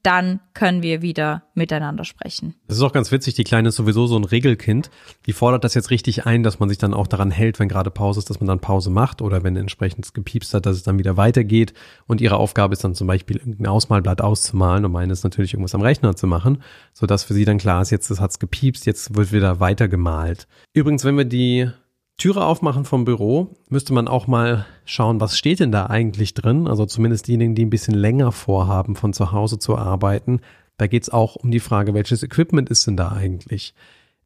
dann 0.05 0.39
können 0.53 0.83
wir 0.83 1.01
wieder 1.01 1.43
miteinander 1.55 2.03
sprechen. 2.03 2.53
Das 2.67 2.77
ist 2.77 2.83
auch 2.83 2.93
ganz 2.93 3.11
witzig, 3.11 3.33
die 3.33 3.43
Kleine 3.43 3.69
ist 3.69 3.75
sowieso 3.75 4.05
so 4.05 4.15
ein 4.17 4.23
Regelkind. 4.23 4.91
Die 5.25 5.33
fordert 5.33 5.63
das 5.63 5.73
jetzt 5.73 5.89
richtig 5.89 6.25
ein, 6.25 6.43
dass 6.43 6.59
man 6.59 6.69
sich 6.69 6.77
dann 6.77 6.93
auch 6.93 7.07
daran 7.07 7.31
hält, 7.31 7.59
wenn 7.59 7.69
gerade 7.69 7.89
Pause 7.89 8.19
ist, 8.19 8.29
dass 8.29 8.39
man 8.39 8.47
dann 8.47 8.59
Pause 8.59 8.91
macht 8.91 9.21
oder 9.21 9.43
wenn 9.43 9.55
entsprechend 9.55 10.13
gepiepst 10.13 10.53
hat, 10.53 10.65
dass 10.65 10.77
es 10.77 10.83
dann 10.83 10.99
wieder 10.99 11.17
weitergeht. 11.17 11.73
Und 12.05 12.21
ihre 12.21 12.37
Aufgabe 12.37 12.73
ist 12.73 12.83
dann 12.83 12.93
zum 12.93 13.07
Beispiel 13.07 13.37
irgendein 13.37 13.67
Ausmalblatt 13.67 14.21
auszumalen 14.21 14.85
und 14.85 14.91
meine 14.91 15.11
ist 15.11 15.23
natürlich 15.23 15.53
irgendwas 15.53 15.75
am 15.75 15.81
Rechner 15.81 16.15
zu 16.15 16.27
machen, 16.27 16.61
sodass 16.93 17.23
für 17.23 17.33
sie 17.33 17.45
dann 17.45 17.57
klar 17.57 17.81
ist, 17.81 17.89
jetzt 17.89 18.09
hat 18.19 18.31
es 18.31 18.39
gepiepst, 18.39 18.85
jetzt 18.85 19.15
wird 19.15 19.31
wieder 19.31 19.59
weitergemalt. 19.59 20.47
Übrigens, 20.73 21.03
wenn 21.03 21.17
wir 21.17 21.25
die 21.25 21.69
Türe 22.17 22.45
aufmachen 22.45 22.85
vom 22.85 23.03
Büro, 23.03 23.55
müsste 23.69 23.93
man 23.93 24.07
auch 24.07 24.27
mal 24.27 24.65
schauen, 24.85 25.19
was 25.19 25.37
steht 25.37 25.59
denn 25.59 25.71
da 25.71 25.87
eigentlich 25.87 26.33
drin? 26.33 26.67
Also 26.67 26.85
zumindest 26.85 27.27
diejenigen, 27.27 27.55
die 27.55 27.65
ein 27.65 27.69
bisschen 27.69 27.93
länger 27.93 28.31
vorhaben, 28.31 28.95
von 28.95 29.11
zu 29.11 29.31
Hause 29.31 29.59
zu 29.59 29.77
arbeiten. 29.77 30.39
Da 30.77 30.87
geht's 30.87 31.09
auch 31.09 31.35
um 31.35 31.51
die 31.51 31.59
Frage, 31.59 31.93
welches 31.93 32.23
Equipment 32.23 32.69
ist 32.69 32.87
denn 32.87 32.95
da 32.95 33.09
eigentlich? 33.09 33.73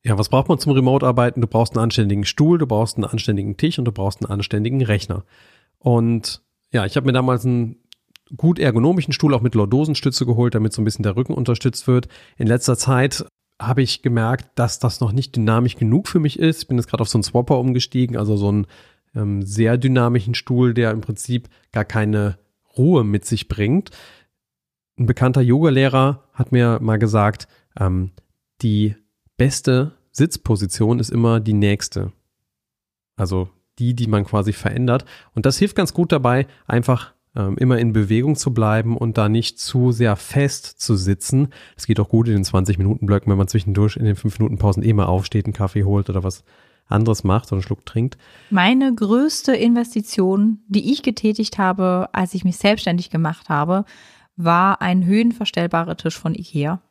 Ja, 0.04 0.18
was 0.18 0.30
braucht 0.30 0.50
man 0.50 0.60
zum 0.60 0.72
Remote-Arbeiten? 0.72 1.42
Du 1.42 1.48
brauchst 1.48 1.76
einen 1.76 1.84
anständigen 1.84 2.26
Stuhl, 2.26 2.58
du 2.58 2.68
brauchst 2.68 2.98
einen 2.98 3.06
anständigen 3.06 3.58
Tisch 3.58 3.80
und 3.80 3.86
du 3.86 3.92
brauchst 3.92 4.24
einen 4.24 4.32
anständigen 4.32 4.82
Rechner. 4.82 5.26
Und 5.80 6.42
ja, 6.72 6.86
ich 6.86 6.96
habe 6.96 7.08
mir 7.08 7.14
damals 7.14 7.46
einen 7.46 7.78
gut 8.38 8.60
ergonomischen 8.60 9.14
Stuhl 9.14 9.34
auch 9.34 9.42
mit 9.42 9.56
Lordosenstütze 9.56 10.26
geholt, 10.26 10.56
damit 10.56 10.74
so 10.74 10.82
ein 10.82 10.86
bisschen 10.86 11.04
der 11.04 11.16
Rücken 11.16 11.34
unterstützt 11.34 11.88
wird. 11.88 12.08
In 12.38 12.48
letzter 12.48 12.78
Zeit 12.78 13.26
habe 13.60 13.82
ich 13.82 14.02
gemerkt, 14.02 14.48
dass 14.56 14.80
das 14.80 15.02
noch 15.02 15.12
nicht 15.12 15.36
dynamisch 15.36 15.76
genug 15.76 16.08
für 16.08 16.20
mich 16.20 16.40
ist. 16.40 16.64
Ich 16.64 16.68
bin 16.68 16.78
jetzt 16.78 16.88
gerade 16.88 17.02
auf 17.02 17.10
so 17.10 17.18
einen 17.18 17.24
Swapper 17.24 17.60
umgestiegen, 17.60 18.18
also 18.18 18.38
so 18.38 18.48
einen 18.48 18.68
ähm, 19.16 19.42
sehr 19.42 19.78
dynamischen 19.78 20.34
Stuhl, 20.34 20.74
der 20.74 20.92
im 20.92 21.02
Prinzip 21.02 21.50
gar 21.72 21.86
keine 21.86 22.40
Ruhe 22.78 23.04
mit 23.04 23.26
sich 23.26 23.48
bringt. 23.48 23.92
Ein 24.98 25.06
bekannter 25.06 25.42
Yogalehrer 25.42 26.24
hat 26.34 26.52
mir 26.52 26.80
mal 26.82 26.98
gesagt, 26.98 27.48
ähm, 27.78 28.12
die 28.62 28.96
beste 29.38 29.94
Sitzposition 30.12 31.00
ist 31.00 31.10
immer 31.10 31.40
die 31.40 31.54
nächste. 31.54 32.12
Also 33.16 33.50
die, 33.80 33.94
die 33.94 34.08
man 34.08 34.26
quasi 34.26 34.54
verändert. 34.54 35.06
Und 35.34 35.46
das 35.46 35.58
hilft 35.58 35.76
ganz 35.76 35.94
gut 35.94 36.12
dabei, 36.12 36.48
einfach 36.68 37.14
ähm, 37.36 37.58
immer 37.58 37.78
in 37.78 37.94
Bewegung 37.94 38.36
zu 38.36 38.54
bleiben 38.54 38.98
und 38.98 39.18
da 39.18 39.30
nicht 39.30 39.60
zu 39.60 39.92
sehr 39.92 40.16
fest 40.16 40.66
zu 40.82 40.96
sitzen. 40.96 41.50
Es 41.76 41.86
geht 41.88 42.00
auch 42.00 42.10
gut 42.10 42.28
in 42.28 42.34
den 42.34 42.44
20-Minuten-Blöcken, 42.44 43.30
wenn 43.30 43.38
man 43.38 43.48
zwischendurch 43.48 43.98
in 43.98 44.06
den 44.06 44.16
5-Minuten-Pausen 44.16 44.84
eh 44.84 44.94
mal 44.94 45.06
aufsteht, 45.06 45.46
einen 45.46 45.54
Kaffee 45.54 45.84
holt 45.84 46.10
oder 46.10 46.24
was 46.24 46.44
anderes 46.88 47.24
macht 47.24 47.48
oder 47.48 47.54
einen 47.54 47.62
Schluck 47.62 47.86
trinkt. 47.86 48.18
Meine 48.50 48.94
größte 48.94 49.56
Investition, 49.56 50.60
die 50.68 50.92
ich 50.92 51.04
getätigt 51.04 51.58
habe, 51.58 52.10
als 52.14 52.34
ich 52.34 52.44
mich 52.44 52.58
selbstständig 52.58 53.10
gemacht 53.10 53.50
habe, 53.50 53.86
war 54.36 54.82
ein 54.82 55.06
höhenverstellbarer 55.06 55.98
Tisch 55.98 56.18
von 56.18 56.34
Ikea. 56.34 56.82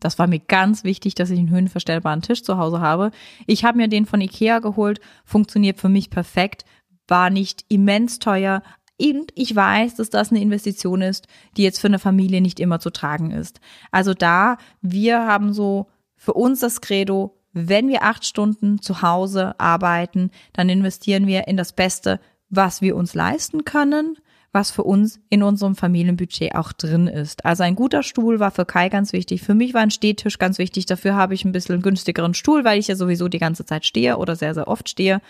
Das 0.00 0.18
war 0.18 0.26
mir 0.26 0.40
ganz 0.40 0.82
wichtig, 0.82 1.14
dass 1.14 1.30
ich 1.30 1.38
einen 1.38 1.50
höhenverstellbaren 1.50 2.22
Tisch 2.22 2.42
zu 2.42 2.58
Hause 2.58 2.80
habe. 2.80 3.10
Ich 3.46 3.64
habe 3.64 3.76
mir 3.76 3.88
den 3.88 4.06
von 4.06 4.20
Ikea 4.20 4.58
geholt, 4.58 5.00
funktioniert 5.24 5.78
für 5.78 5.90
mich 5.90 6.10
perfekt, 6.10 6.64
war 7.06 7.28
nicht 7.28 7.64
immens 7.68 8.18
teuer, 8.18 8.62
und 9.00 9.32
ich 9.34 9.54
weiß, 9.54 9.96
dass 9.96 10.10
das 10.10 10.30
eine 10.30 10.40
Investition 10.40 11.02
ist, 11.02 11.26
die 11.56 11.62
jetzt 11.62 11.80
für 11.80 11.86
eine 11.86 11.98
Familie 11.98 12.40
nicht 12.40 12.60
immer 12.60 12.80
zu 12.80 12.90
tragen 12.90 13.30
ist. 13.30 13.60
Also 13.90 14.14
da, 14.14 14.58
wir 14.82 15.26
haben 15.26 15.52
so 15.52 15.86
für 16.16 16.34
uns 16.34 16.60
das 16.60 16.80
Credo, 16.80 17.36
wenn 17.52 17.88
wir 17.88 18.02
acht 18.02 18.24
Stunden 18.24 18.80
zu 18.80 19.02
Hause 19.02 19.58
arbeiten, 19.58 20.30
dann 20.52 20.68
investieren 20.68 21.26
wir 21.26 21.48
in 21.48 21.56
das 21.56 21.72
Beste, 21.72 22.20
was 22.48 22.82
wir 22.82 22.96
uns 22.96 23.14
leisten 23.14 23.64
können, 23.64 24.16
was 24.52 24.70
für 24.70 24.82
uns 24.82 25.20
in 25.30 25.42
unserem 25.42 25.76
Familienbudget 25.76 26.54
auch 26.54 26.72
drin 26.72 27.06
ist. 27.06 27.44
Also 27.44 27.62
ein 27.62 27.76
guter 27.76 28.02
Stuhl 28.02 28.40
war 28.40 28.50
für 28.50 28.66
Kai 28.66 28.88
ganz 28.88 29.12
wichtig. 29.12 29.42
Für 29.42 29.54
mich 29.54 29.74
war 29.74 29.82
ein 29.82 29.92
Stehtisch 29.92 30.38
ganz 30.38 30.58
wichtig. 30.58 30.86
Dafür 30.86 31.14
habe 31.14 31.34
ich 31.34 31.44
ein 31.44 31.52
bisschen 31.52 31.82
günstigeren 31.82 32.34
Stuhl, 32.34 32.64
weil 32.64 32.78
ich 32.78 32.88
ja 32.88 32.96
sowieso 32.96 33.28
die 33.28 33.38
ganze 33.38 33.64
Zeit 33.64 33.86
stehe 33.86 34.18
oder 34.18 34.36
sehr, 34.36 34.54
sehr 34.54 34.68
oft 34.68 34.88
stehe. 34.88 35.20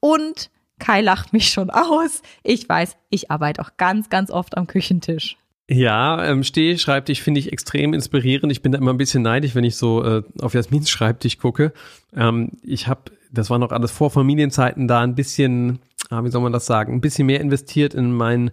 Und 0.00 0.50
Kai 0.78 1.00
lacht 1.00 1.32
mich 1.32 1.48
schon 1.50 1.70
aus. 1.70 2.22
Ich 2.42 2.68
weiß, 2.68 2.96
ich 3.10 3.30
arbeite 3.30 3.62
auch 3.62 3.76
ganz, 3.76 4.08
ganz 4.08 4.30
oft 4.30 4.56
am 4.56 4.66
Küchentisch. 4.66 5.36
Ja, 5.68 6.24
ähm, 6.24 6.44
Stehschreibtisch 6.44 7.22
finde 7.22 7.40
ich 7.40 7.52
extrem 7.52 7.92
inspirierend. 7.92 8.52
Ich 8.52 8.62
bin 8.62 8.70
da 8.72 8.78
immer 8.78 8.92
ein 8.92 8.98
bisschen 8.98 9.22
neidisch, 9.22 9.54
wenn 9.56 9.64
ich 9.64 9.76
so 9.76 10.04
äh, 10.04 10.22
auf 10.40 10.54
Jasmins 10.54 10.88
Schreibtisch 10.88 11.38
gucke. 11.38 11.72
Ähm, 12.14 12.52
ich 12.62 12.86
habe, 12.86 13.10
das 13.32 13.50
war 13.50 13.58
noch 13.58 13.72
alles 13.72 13.90
vor 13.90 14.10
Familienzeiten, 14.10 14.86
da 14.86 15.00
ein 15.00 15.16
bisschen, 15.16 15.80
ah, 16.08 16.22
wie 16.22 16.30
soll 16.30 16.42
man 16.42 16.52
das 16.52 16.66
sagen, 16.66 16.92
ein 16.92 17.00
bisschen 17.00 17.26
mehr 17.26 17.40
investiert 17.40 17.94
in 17.94 18.12
mein 18.12 18.52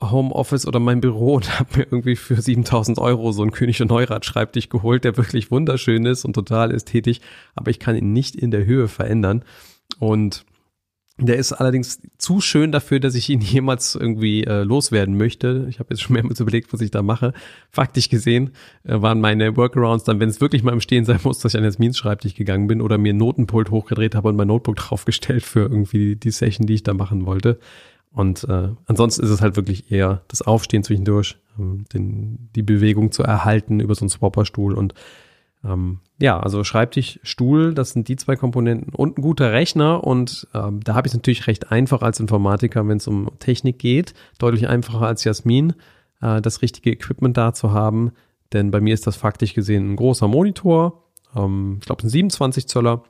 Homeoffice 0.00 0.66
oder 0.66 0.78
mein 0.78 1.00
Büro 1.00 1.34
und 1.34 1.58
habe 1.58 1.78
mir 1.78 1.86
irgendwie 1.90 2.14
für 2.14 2.40
7000 2.40 2.98
Euro 2.98 3.32
so 3.32 3.42
einen 3.42 3.50
König 3.50 3.82
und 3.82 3.88
Neurad 3.88 4.24
Schreibtisch 4.24 4.68
geholt, 4.68 5.02
der 5.02 5.16
wirklich 5.16 5.50
wunderschön 5.50 6.06
ist 6.06 6.24
und 6.24 6.34
total 6.34 6.70
ästhetisch, 6.70 7.18
aber 7.56 7.72
ich 7.72 7.80
kann 7.80 7.96
ihn 7.96 8.12
nicht 8.12 8.36
in 8.36 8.52
der 8.52 8.64
Höhe 8.66 8.86
verändern. 8.86 9.44
Und 9.98 10.44
der 11.26 11.36
ist 11.36 11.52
allerdings 11.52 12.00
zu 12.18 12.40
schön 12.40 12.72
dafür, 12.72 13.00
dass 13.00 13.14
ich 13.14 13.28
ihn 13.28 13.40
jemals 13.40 13.94
irgendwie 13.94 14.44
äh, 14.44 14.62
loswerden 14.62 15.16
möchte. 15.16 15.66
Ich 15.68 15.78
habe 15.78 15.88
jetzt 15.90 16.02
schon 16.02 16.14
mehrmals 16.14 16.40
überlegt, 16.40 16.72
was 16.72 16.80
ich 16.80 16.90
da 16.90 17.02
mache. 17.02 17.32
Faktisch 17.70 18.08
gesehen 18.08 18.50
äh, 18.84 19.00
waren 19.00 19.20
meine 19.20 19.56
Workarounds 19.56 20.04
dann, 20.04 20.20
wenn 20.20 20.28
es 20.28 20.40
wirklich 20.40 20.62
mal 20.62 20.72
im 20.72 20.80
Stehen 20.80 21.04
sein 21.04 21.20
muss, 21.22 21.38
dass 21.38 21.54
ich 21.54 21.58
an 21.58 21.64
Jasmins 21.64 21.98
Schreibtisch 21.98 22.34
gegangen 22.34 22.66
bin 22.66 22.80
oder 22.80 22.98
mir 22.98 23.12
ein 23.12 23.18
Notenpult 23.18 23.70
hochgedreht 23.70 24.14
habe 24.14 24.28
und 24.28 24.36
mein 24.36 24.48
Notebook 24.48 24.76
draufgestellt 24.76 25.44
für 25.44 25.60
irgendwie 25.60 26.16
die 26.16 26.30
Session, 26.30 26.66
die 26.66 26.74
ich 26.74 26.82
da 26.82 26.94
machen 26.94 27.26
wollte. 27.26 27.58
Und 28.12 28.44
äh, 28.44 28.70
ansonsten 28.86 29.22
ist 29.22 29.30
es 29.30 29.40
halt 29.40 29.56
wirklich 29.56 29.92
eher 29.92 30.22
das 30.28 30.42
Aufstehen 30.42 30.82
zwischendurch, 30.82 31.36
ähm, 31.58 31.84
den, 31.92 32.50
die 32.56 32.62
Bewegung 32.62 33.12
zu 33.12 33.22
erhalten 33.22 33.80
über 33.80 33.94
so 33.94 34.02
einen 34.02 34.10
Swapperstuhl 34.10 34.74
und 34.74 34.94
ähm, 35.64 35.98
ja, 36.18 36.40
also 36.40 36.64
Schreibtisch, 36.64 37.20
Stuhl, 37.22 37.74
das 37.74 37.90
sind 37.90 38.08
die 38.08 38.16
zwei 38.16 38.36
Komponenten 38.36 38.94
und 38.94 39.18
ein 39.18 39.22
guter 39.22 39.52
Rechner 39.52 40.04
und 40.04 40.48
ähm, 40.54 40.80
da 40.82 40.94
habe 40.94 41.06
ich 41.06 41.12
es 41.12 41.16
natürlich 41.16 41.46
recht 41.46 41.70
einfach 41.70 42.02
als 42.02 42.20
Informatiker, 42.20 42.86
wenn 42.86 42.96
es 42.96 43.06
um 43.06 43.30
Technik 43.38 43.78
geht, 43.78 44.14
deutlich 44.38 44.68
einfacher 44.68 45.06
als 45.06 45.24
Jasmin, 45.24 45.74
äh, 46.20 46.40
das 46.40 46.62
richtige 46.62 46.90
Equipment 46.90 47.36
da 47.36 47.52
zu 47.52 47.72
haben, 47.72 48.12
denn 48.52 48.70
bei 48.70 48.80
mir 48.80 48.94
ist 48.94 49.06
das 49.06 49.16
faktisch 49.16 49.54
gesehen 49.54 49.92
ein 49.92 49.96
großer 49.96 50.28
Monitor, 50.28 51.04
ähm, 51.36 51.76
ich 51.80 51.86
glaube 51.86 52.04
ein 52.04 52.10
27 52.10 52.66
Zöller, 52.66 53.02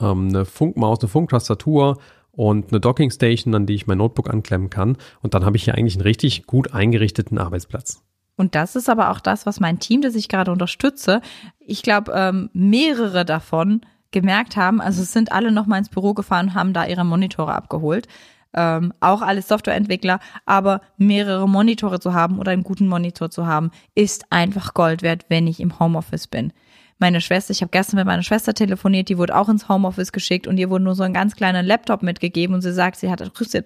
ähm, 0.00 0.28
eine 0.28 0.44
Funkmaus, 0.46 1.00
eine 1.00 1.08
Funktastatur 1.08 1.98
und 2.32 2.70
eine 2.70 2.80
Dockingstation, 2.80 3.54
an 3.54 3.66
die 3.66 3.74
ich 3.74 3.86
mein 3.86 3.98
Notebook 3.98 4.30
anklemmen 4.30 4.70
kann 4.70 4.96
und 5.20 5.34
dann 5.34 5.44
habe 5.44 5.56
ich 5.56 5.64
hier 5.64 5.74
eigentlich 5.74 5.96
einen 5.96 6.02
richtig 6.02 6.46
gut 6.46 6.72
eingerichteten 6.72 7.38
Arbeitsplatz. 7.38 8.02
Und 8.40 8.54
das 8.54 8.74
ist 8.74 8.88
aber 8.88 9.10
auch 9.10 9.20
das, 9.20 9.44
was 9.44 9.60
mein 9.60 9.80
Team, 9.80 10.00
das 10.00 10.14
ich 10.14 10.30
gerade 10.30 10.50
unterstütze, 10.50 11.20
ich 11.58 11.82
glaube, 11.82 12.12
ähm, 12.16 12.48
mehrere 12.54 13.26
davon 13.26 13.82
gemerkt 14.12 14.56
haben. 14.56 14.80
Also 14.80 15.02
sind 15.02 15.30
alle 15.30 15.52
noch 15.52 15.66
mal 15.66 15.76
ins 15.76 15.90
Büro 15.90 16.14
gefahren 16.14 16.54
haben 16.54 16.72
da 16.72 16.86
ihre 16.86 17.04
Monitore 17.04 17.54
abgeholt. 17.54 18.08
Ähm, 18.54 18.94
auch 18.98 19.20
alle 19.20 19.42
Softwareentwickler, 19.42 20.20
aber 20.46 20.80
mehrere 20.96 21.46
Monitore 21.46 22.00
zu 22.00 22.14
haben 22.14 22.38
oder 22.38 22.52
einen 22.52 22.62
guten 22.62 22.88
Monitor 22.88 23.30
zu 23.30 23.46
haben, 23.46 23.72
ist 23.94 24.24
einfach 24.30 24.72
Gold 24.72 25.02
wert, 25.02 25.26
wenn 25.28 25.46
ich 25.46 25.60
im 25.60 25.78
Homeoffice 25.78 26.26
bin. 26.26 26.54
Meine 26.98 27.20
Schwester, 27.20 27.50
ich 27.50 27.60
habe 27.60 27.70
gestern 27.70 27.96
mit 27.96 28.06
meiner 28.06 28.22
Schwester 28.22 28.54
telefoniert, 28.54 29.10
die 29.10 29.18
wurde 29.18 29.36
auch 29.36 29.50
ins 29.50 29.68
Homeoffice 29.68 30.12
geschickt 30.12 30.46
und 30.46 30.56
ihr 30.56 30.70
wurde 30.70 30.84
nur 30.84 30.94
so 30.94 31.02
ein 31.02 31.12
ganz 31.12 31.36
kleiner 31.36 31.62
Laptop 31.62 32.02
mitgegeben 32.02 32.54
und 32.54 32.62
sie 32.62 32.72
sagt, 32.72 32.96
sie 32.96 33.10
hat 33.10 33.20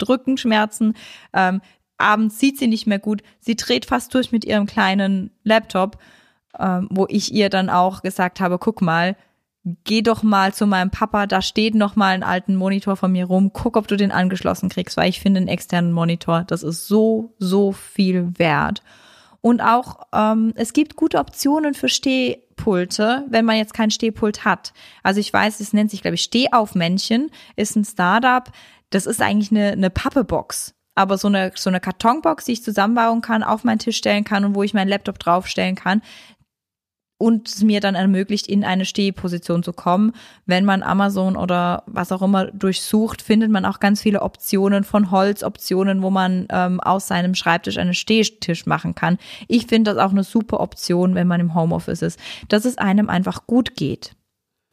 Rückenschmerzen, 0.09 0.95
ähm, 1.33 1.61
abends 1.99 2.39
sieht 2.39 2.59
sie 2.59 2.67
nicht 2.67 2.87
mehr 2.87 2.99
gut. 2.99 3.23
Sie 3.41 3.57
dreht 3.57 3.87
fast 3.87 4.15
durch 4.15 4.33
mit 4.33 4.45
ihrem 4.45 4.67
kleinen 4.67 5.31
Laptop, 5.43 5.99
ähm, 6.59 6.89
wo 6.91 7.07
ich 7.09 7.33
ihr 7.33 7.51
dann 7.51 7.71
auch 7.71 8.03
gesagt 8.03 8.41
habe, 8.41 8.59
guck 8.59 8.83
mal, 8.83 9.17
geh 9.85 10.03
doch 10.03 10.23
mal 10.23 10.53
zu 10.53 10.67
meinem 10.67 10.91
Papa, 10.91 11.27
da 11.27 11.41
steht 11.41 11.75
noch 11.75 11.97
mal 11.97 12.15
ein 12.15 12.23
alten 12.23 12.55
Monitor 12.55 12.97
von 12.97 13.13
mir 13.13 13.25
rum, 13.25 13.53
guck, 13.53 13.77
ob 13.77 13.89
du 13.89 13.97
den 13.97 14.13
angeschlossen 14.13 14.69
kriegst, 14.69 14.97
weil 14.97 15.09
ich 15.09 15.21
finde 15.21 15.39
einen 15.39 15.49
externen 15.49 15.93
Monitor, 15.93 16.45
das 16.47 16.63
ist 16.63 16.87
so, 16.87 17.35
so 17.39 17.73
viel 17.73 18.33
wert. 18.37 18.83
Und 19.41 19.61
auch, 19.61 20.07
ähm, 20.13 20.53
es 20.57 20.73
gibt 20.73 20.97
gute 20.97 21.19
Optionen 21.19 21.75
für 21.75 21.89
Stehpulte, 21.89 23.25
wenn 23.29 23.45
man 23.45 23.57
jetzt 23.57 23.75
kein 23.75 23.91
Stehpult 23.91 24.45
hat. 24.45 24.73
Also 25.03 25.21
ich 25.21 25.31
weiß, 25.33 25.61
es 25.61 25.75
nennt 25.75 25.91
sich, 25.91 26.01
glaube 26.01 26.15
ich, 26.15 26.23
Stehaufmännchen, 26.23 27.31
ist 27.57 27.77
ein 27.77 27.85
Startup. 27.85 28.51
Das 28.89 29.05
ist 29.05 29.21
eigentlich 29.21 29.51
eine, 29.51 29.73
eine 29.73 29.91
Pappebox 29.91 30.75
aber 30.95 31.19
so 31.19 31.29
eine, 31.29 31.53
so 31.55 31.71
eine 31.71 31.81
Kartonbox, 31.81 32.45
die 32.45 32.53
ich 32.53 32.63
zusammenbauen 32.63 33.21
kann, 33.21 33.43
auf 33.43 33.65
meinen 33.65 33.79
Tisch 33.79 33.97
stellen 33.97 34.25
kann 34.25 34.45
und 34.45 34.55
wo 34.55 34.63
ich 34.63 34.75
meinen 34.75 34.89
Laptop 34.89 35.19
draufstellen 35.19 35.75
kann 35.75 36.03
und 37.19 37.49
es 37.49 37.63
mir 37.63 37.81
dann 37.81 37.95
ermöglicht, 37.95 38.49
in 38.49 38.65
eine 38.65 38.85
Stehposition 38.85 39.63
zu 39.63 39.73
kommen. 39.73 40.13
Wenn 40.47 40.65
man 40.65 40.83
Amazon 40.83 41.37
oder 41.37 41.85
was 41.87 42.13
auch 42.13 42.23
immer 42.23 42.47
durchsucht, 42.47 43.23
findet 43.23 43.51
man 43.51 43.65
auch 43.65 43.81
ganz 43.81 44.03
viele 44.03 44.23
Optionen 44.23 44.85
von 44.85 45.11
Holzoptionen, 45.11 46.03
wo 46.03 46.11
man 46.11 46.47
ähm, 46.51 46.81
aus 46.81 47.07
seinem 47.07 47.35
Schreibtisch 47.35 47.79
einen 47.79 47.95
Stehtisch 47.95 48.67
machen 48.67 48.95
kann. 48.95 49.19
Ich 49.49 49.67
finde 49.67 49.95
das 49.95 50.05
auch 50.05 50.11
eine 50.11 50.25
super 50.25 50.61
Option, 50.61 51.15
wenn 51.15 51.29
man 51.29 51.41
im 51.41 51.55
Homeoffice 51.55 52.03
ist, 52.03 52.21
dass 52.49 52.65
es 52.65 52.79
einem 52.79 53.09
einfach 53.09 53.47
gut 53.47 53.77
geht. 53.77 54.17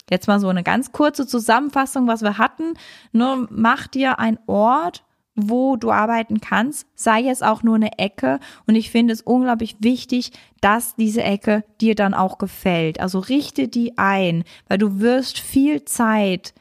Jetzt 0.09 0.27
mal 0.27 0.39
so 0.39 0.49
eine 0.49 0.63
ganz 0.63 0.91
kurze 0.91 1.25
Zusammenfassung, 1.25 2.07
was 2.07 2.21
wir 2.21 2.37
hatten. 2.37 2.73
Nur 3.13 3.47
mach 3.49 3.87
dir 3.87 4.19
ein 4.19 4.39
Ort, 4.45 5.03
wo 5.35 5.75
du 5.77 5.91
arbeiten 5.91 6.41
kannst, 6.41 6.87
sei 6.95 7.27
es 7.27 7.41
auch 7.41 7.63
nur 7.63 7.75
eine 7.75 7.97
Ecke. 7.99 8.39
Und 8.67 8.75
ich 8.75 8.91
finde 8.91 9.13
es 9.13 9.21
unglaublich 9.21 9.77
wichtig, 9.79 10.31
dass 10.59 10.95
diese 10.95 11.23
Ecke 11.23 11.63
dir 11.79 11.95
dann 11.95 12.13
auch 12.13 12.37
gefällt. 12.37 12.99
Also 12.99 13.19
richte 13.19 13.67
die 13.67 13.97
ein, 13.97 14.43
weil 14.67 14.77
du 14.77 14.99
wirst 14.99 15.39
viel 15.39 15.85
Zeit 15.85 16.53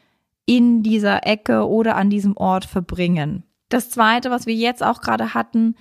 in 0.46 0.82
dieser 0.82 1.26
Ecke 1.26 1.68
oder 1.68 1.96
an 1.96 2.10
diesem 2.10 2.36
Ort 2.36 2.64
verbringen. 2.64 3.44
Das 3.68 3.90
zweite, 3.90 4.30
was 4.30 4.46
wir 4.46 4.54
jetzt 4.54 4.82
auch 4.82 5.00
gerade 5.00 5.34
hatten, 5.34 5.76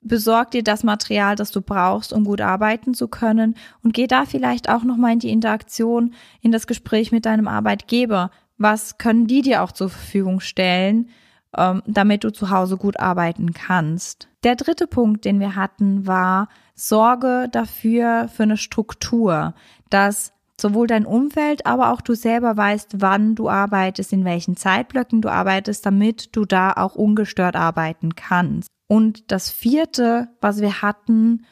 besorg 0.00 0.50
dir 0.50 0.62
das 0.62 0.84
Material, 0.84 1.36
das 1.36 1.50
du 1.50 1.60
brauchst, 1.60 2.12
um 2.12 2.24
gut 2.24 2.40
arbeiten 2.40 2.94
zu 2.94 3.08
können 3.08 3.54
und 3.82 3.94
geh 3.94 4.06
da 4.06 4.24
vielleicht 4.24 4.68
auch 4.68 4.82
nochmal 4.84 5.12
in 5.12 5.18
die 5.20 5.30
Interaktion, 5.30 6.14
in 6.40 6.52
das 6.52 6.66
Gespräch 6.66 7.12
mit 7.12 7.24
deinem 7.24 7.48
Arbeitgeber. 7.48 8.30
Was 8.58 8.98
können 8.98 9.26
die 9.26 9.42
dir 9.42 9.62
auch 9.62 9.72
zur 9.72 9.90
Verfügung 9.90 10.40
stellen? 10.40 11.08
Ähm, 11.56 11.82
damit 11.86 12.24
du 12.24 12.32
zu 12.32 12.50
Hause 12.50 12.76
gut 12.76 12.98
arbeiten 12.98 13.52
kannst. 13.52 14.28
Der 14.44 14.56
dritte 14.56 14.86
Punkt, 14.86 15.24
den 15.24 15.40
wir 15.40 15.54
hatten, 15.56 16.06
war 16.06 16.48
Sorge 16.74 17.48
dafür 17.50 18.28
für 18.28 18.44
eine 18.44 18.56
Struktur, 18.56 19.54
dass 19.90 20.32
sowohl 20.60 20.86
dein 20.86 21.06
Umfeld, 21.06 21.66
aber 21.66 21.92
auch 21.92 22.00
du 22.00 22.14
selber 22.14 22.56
weißt, 22.56 23.00
wann 23.00 23.34
du 23.34 23.48
arbeitest, 23.48 24.12
in 24.12 24.24
welchen 24.24 24.56
Zeitblöcken 24.56 25.20
du 25.20 25.28
arbeitest, 25.28 25.84
damit 25.84 26.34
du 26.34 26.44
da 26.44 26.72
auch 26.72 26.94
ungestört 26.94 27.56
arbeiten 27.56 28.14
kannst. 28.14 28.68
Und 28.86 29.30
das 29.30 29.50
vierte, 29.50 30.28
was 30.40 30.60
wir 30.60 30.82
hatten, 30.82 31.44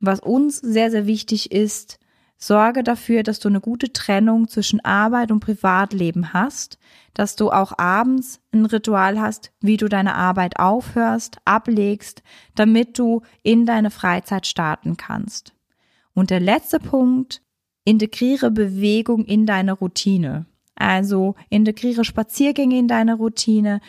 was 0.00 0.20
uns 0.20 0.58
sehr, 0.58 0.90
sehr 0.90 1.06
wichtig 1.06 1.52
ist, 1.52 1.98
Sorge 2.38 2.82
dafür, 2.82 3.22
dass 3.22 3.38
du 3.38 3.48
eine 3.48 3.60
gute 3.60 3.92
Trennung 3.92 4.48
zwischen 4.48 4.84
Arbeit 4.84 5.30
und 5.30 5.40
Privatleben 5.40 6.32
hast, 6.34 6.78
dass 7.14 7.34
du 7.34 7.50
auch 7.50 7.78
abends 7.78 8.40
ein 8.52 8.66
Ritual 8.66 9.18
hast, 9.18 9.52
wie 9.60 9.78
du 9.78 9.88
deine 9.88 10.14
Arbeit 10.14 10.58
aufhörst, 10.58 11.38
ablegst, 11.46 12.22
damit 12.54 12.98
du 12.98 13.22
in 13.42 13.64
deine 13.64 13.90
Freizeit 13.90 14.46
starten 14.46 14.98
kannst. 14.98 15.54
Und 16.12 16.30
der 16.30 16.40
letzte 16.40 16.78
Punkt, 16.78 17.42
integriere 17.84 18.50
Bewegung 18.50 19.24
in 19.24 19.46
deine 19.46 19.72
Routine. 19.72 20.44
Also 20.74 21.36
integriere 21.48 22.04
Spaziergänge 22.04 22.78
in 22.78 22.88
deine 22.88 23.14
Routine. 23.14 23.80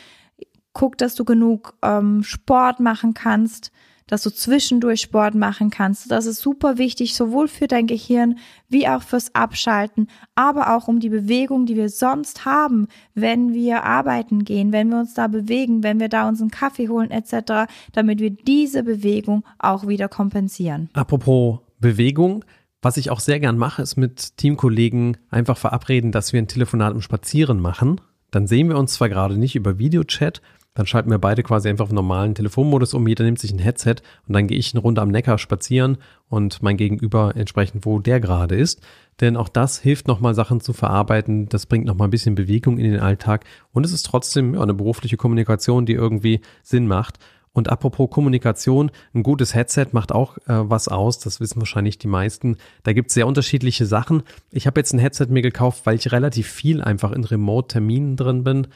Guck, 0.71 0.97
dass 0.97 1.15
du 1.15 1.25
genug 1.25 1.77
ähm, 1.81 2.23
Sport 2.23 2.79
machen 2.79 3.13
kannst, 3.13 3.71
dass 4.08 4.24
du 4.24 4.30
zwischendurch 4.30 5.02
Sport 5.02 5.36
machen 5.36 5.70
kannst. 5.70 6.10
Das 6.10 6.26
ist 6.26 6.41
super 6.41 6.78
wichtig, 6.78 7.15
sowohl 7.15 7.48
für 7.48 7.67
dein 7.67 7.88
Gehirn 7.88 8.39
wie 8.70 8.88
auch 8.88 9.04
fürs 9.04 9.36
Abschalten, 9.36 10.08
aber 10.36 10.76
auch 10.76 10.88
um 10.88 11.00
die 11.00 11.10
Bewegung, 11.10 11.65
die 11.65 11.76
wir 11.76 11.89
sonst 11.89 12.46
haben, 12.46 12.88
wenn 13.13 13.54
wir 13.54 13.84
arbeiten 13.84 14.43
gehen, 14.43 14.72
wenn 14.72 14.89
wir 14.89 15.00
uns 15.00 15.13
da 15.13 15.28
bewegen, 15.28 15.84
wenn 15.84 16.00
wir 16.00 16.10
da 16.10 16.28
uns 16.28 16.41
Kaffee 16.52 16.88
holen 16.88 17.12
etc., 17.12 17.70
damit 17.91 18.20
wir 18.20 18.30
diese 18.30 18.84
Bewegung 18.84 19.43
auch 19.60 19.88
wieder 19.88 20.08
kompensieren. 20.08 20.89
Apropos 20.93 21.60
Bewegung, 21.80 22.46
was 22.82 22.98
ich 22.98 23.10
auch 23.10 23.20
sehr 23.20 23.39
gern 23.39 23.58
mache, 23.58 23.82
ist 23.82 23.98
mit 23.98 24.38
Teamkollegen 24.38 25.17
einfach 25.30 25.58
verabreden, 25.58 26.12
dass 26.12 26.34
wir 26.34 26.41
ein 26.41 26.48
Telefonat 26.48 26.93
im 26.93 27.02
Spazieren 27.02 27.60
machen. 27.60 28.02
Dann 28.32 28.48
sehen 28.48 28.70
wir 28.70 28.78
uns 28.78 28.93
zwar 28.93 29.10
gerade 29.10 29.38
nicht 29.38 29.56
über 29.56 29.80
Videochat, 29.80 30.41
dann 30.77 30.85
schalten 30.85 31.09
wir 31.09 31.17
beide 31.17 31.41
quasi 31.41 31.69
einfach 31.69 31.85
auf 31.85 31.91
normalen 31.91 32.35
Telefonmodus 32.35 32.93
um. 32.93 33.07
Jeder 33.07 33.23
nimmt 33.23 33.39
sich 33.39 33.51
ein 33.51 33.57
Headset 33.57 33.95
und 34.27 34.35
dann 34.35 34.45
gehe 34.45 34.59
ich 34.59 34.75
eine 34.75 34.81
Runde 34.81 35.01
am 35.01 35.09
Neckar 35.09 35.39
spazieren 35.39 35.97
und 36.29 36.61
mein 36.61 36.77
Gegenüber 36.77 37.35
entsprechend, 37.35 37.87
wo 37.87 37.97
der 37.97 38.19
gerade 38.19 38.55
ist. 38.55 38.85
Denn 39.19 39.37
auch 39.37 39.49
das 39.49 39.79
hilft 39.79 40.07
nochmal 40.07 40.35
Sachen 40.35 40.61
zu 40.61 40.73
verarbeiten. 40.73 41.49
Das 41.49 41.65
bringt 41.65 41.85
nochmal 41.85 42.09
ein 42.09 42.11
bisschen 42.11 42.35
Bewegung 42.35 42.77
in 42.77 42.91
den 42.91 42.99
Alltag. 42.99 43.45
Und 43.73 43.87
es 43.87 43.91
ist 43.91 44.05
trotzdem 44.05 44.55
eine 44.55 44.75
berufliche 44.75 45.17
Kommunikation, 45.17 45.87
die 45.87 45.93
irgendwie 45.93 46.41
Sinn 46.61 46.85
macht. 46.85 47.17
Und 47.53 47.71
apropos 47.71 48.11
Kommunikation, 48.11 48.91
ein 49.15 49.23
gutes 49.23 49.55
Headset 49.55 49.87
macht 49.93 50.11
auch 50.11 50.37
äh, 50.45 50.69
was 50.69 50.87
aus, 50.89 51.17
das 51.17 51.39
wissen 51.39 51.57
wahrscheinlich 51.59 51.97
die 51.97 52.07
meisten. 52.07 52.57
Da 52.83 52.93
gibt 52.93 53.07
es 53.07 53.15
sehr 53.15 53.25
unterschiedliche 53.25 53.87
Sachen. 53.87 54.21
Ich 54.51 54.67
habe 54.67 54.79
jetzt 54.79 54.93
ein 54.93 54.99
Headset 54.99 55.25
mir 55.29 55.41
gekauft, 55.41 55.87
weil 55.87 55.95
ich 55.95 56.11
relativ 56.11 56.47
viel 56.47 56.83
einfach 56.83 57.13
in 57.13 57.23
Remote-Terminen 57.23 58.15
drin 58.15 58.43
bin 58.43 58.67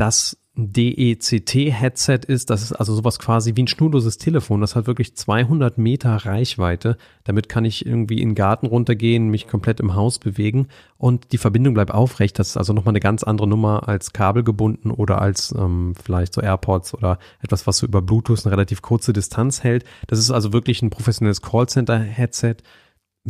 das 0.00 0.36
DECT-Headset 0.56 2.20
ist. 2.26 2.50
Das 2.50 2.62
ist 2.62 2.72
also 2.72 2.94
sowas 2.94 3.18
quasi 3.18 3.54
wie 3.54 3.62
ein 3.62 3.68
schnurloses 3.68 4.18
Telefon. 4.18 4.60
Das 4.60 4.74
hat 4.74 4.86
wirklich 4.86 5.16
200 5.16 5.78
Meter 5.78 6.14
Reichweite. 6.16 6.96
Damit 7.24 7.48
kann 7.48 7.64
ich 7.64 7.86
irgendwie 7.86 8.20
in 8.20 8.30
den 8.30 8.34
Garten 8.34 8.66
runtergehen, 8.66 9.28
mich 9.28 9.46
komplett 9.46 9.80
im 9.80 9.94
Haus 9.94 10.18
bewegen 10.18 10.68
und 10.98 11.32
die 11.32 11.38
Verbindung 11.38 11.74
bleibt 11.74 11.92
aufrecht. 11.92 12.38
Das 12.38 12.48
ist 12.48 12.56
also 12.56 12.72
nochmal 12.72 12.92
eine 12.92 13.00
ganz 13.00 13.22
andere 13.22 13.46
Nummer 13.46 13.88
als 13.88 14.12
kabelgebunden 14.12 14.90
oder 14.90 15.20
als 15.20 15.54
ähm, 15.56 15.94
vielleicht 16.02 16.34
so 16.34 16.40
AirPods 16.40 16.94
oder 16.94 17.18
etwas, 17.40 17.66
was 17.66 17.78
so 17.78 17.86
über 17.86 18.02
Bluetooth 18.02 18.44
eine 18.44 18.52
relativ 18.52 18.82
kurze 18.82 19.12
Distanz 19.12 19.62
hält. 19.62 19.84
Das 20.08 20.18
ist 20.18 20.30
also 20.30 20.52
wirklich 20.52 20.82
ein 20.82 20.90
professionelles 20.90 21.42
Callcenter-Headset 21.42 22.56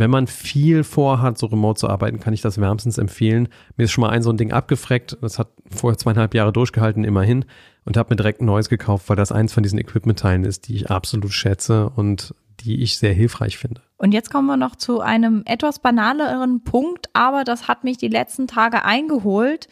wenn 0.00 0.10
man 0.10 0.26
viel 0.26 0.82
vorhat, 0.82 1.38
so 1.38 1.46
remote 1.46 1.78
zu 1.78 1.88
arbeiten, 1.88 2.18
kann 2.18 2.34
ich 2.34 2.40
das 2.40 2.60
wärmstens 2.60 2.98
empfehlen. 2.98 3.48
Mir 3.76 3.84
ist 3.84 3.92
schon 3.92 4.02
mal 4.02 4.10
ein 4.10 4.22
so 4.22 4.30
ein 4.30 4.36
Ding 4.36 4.52
abgefreckt. 4.52 5.18
Das 5.20 5.38
hat 5.38 5.48
vorher 5.70 5.98
zweieinhalb 5.98 6.34
Jahre 6.34 6.52
durchgehalten, 6.52 7.04
immerhin. 7.04 7.44
Und 7.84 7.96
habe 7.96 8.10
mir 8.10 8.16
direkt 8.16 8.40
ein 8.40 8.46
neues 8.46 8.68
gekauft, 8.68 9.08
weil 9.08 9.16
das 9.16 9.30
eins 9.30 9.52
von 9.52 9.62
diesen 9.62 9.78
Equipment-Teilen 9.78 10.44
ist, 10.44 10.68
die 10.68 10.74
ich 10.74 10.90
absolut 10.90 11.32
schätze 11.32 11.90
und 11.90 12.34
die 12.60 12.82
ich 12.82 12.98
sehr 12.98 13.14
hilfreich 13.14 13.58
finde. 13.58 13.82
Und 13.96 14.12
jetzt 14.12 14.30
kommen 14.30 14.46
wir 14.46 14.56
noch 14.56 14.76
zu 14.76 15.00
einem 15.00 15.42
etwas 15.46 15.78
banaleren 15.78 16.62
Punkt, 16.64 17.08
aber 17.12 17.44
das 17.44 17.68
hat 17.68 17.84
mich 17.84 17.96
die 17.96 18.08
letzten 18.08 18.46
Tage 18.46 18.84
eingeholt. 18.84 19.68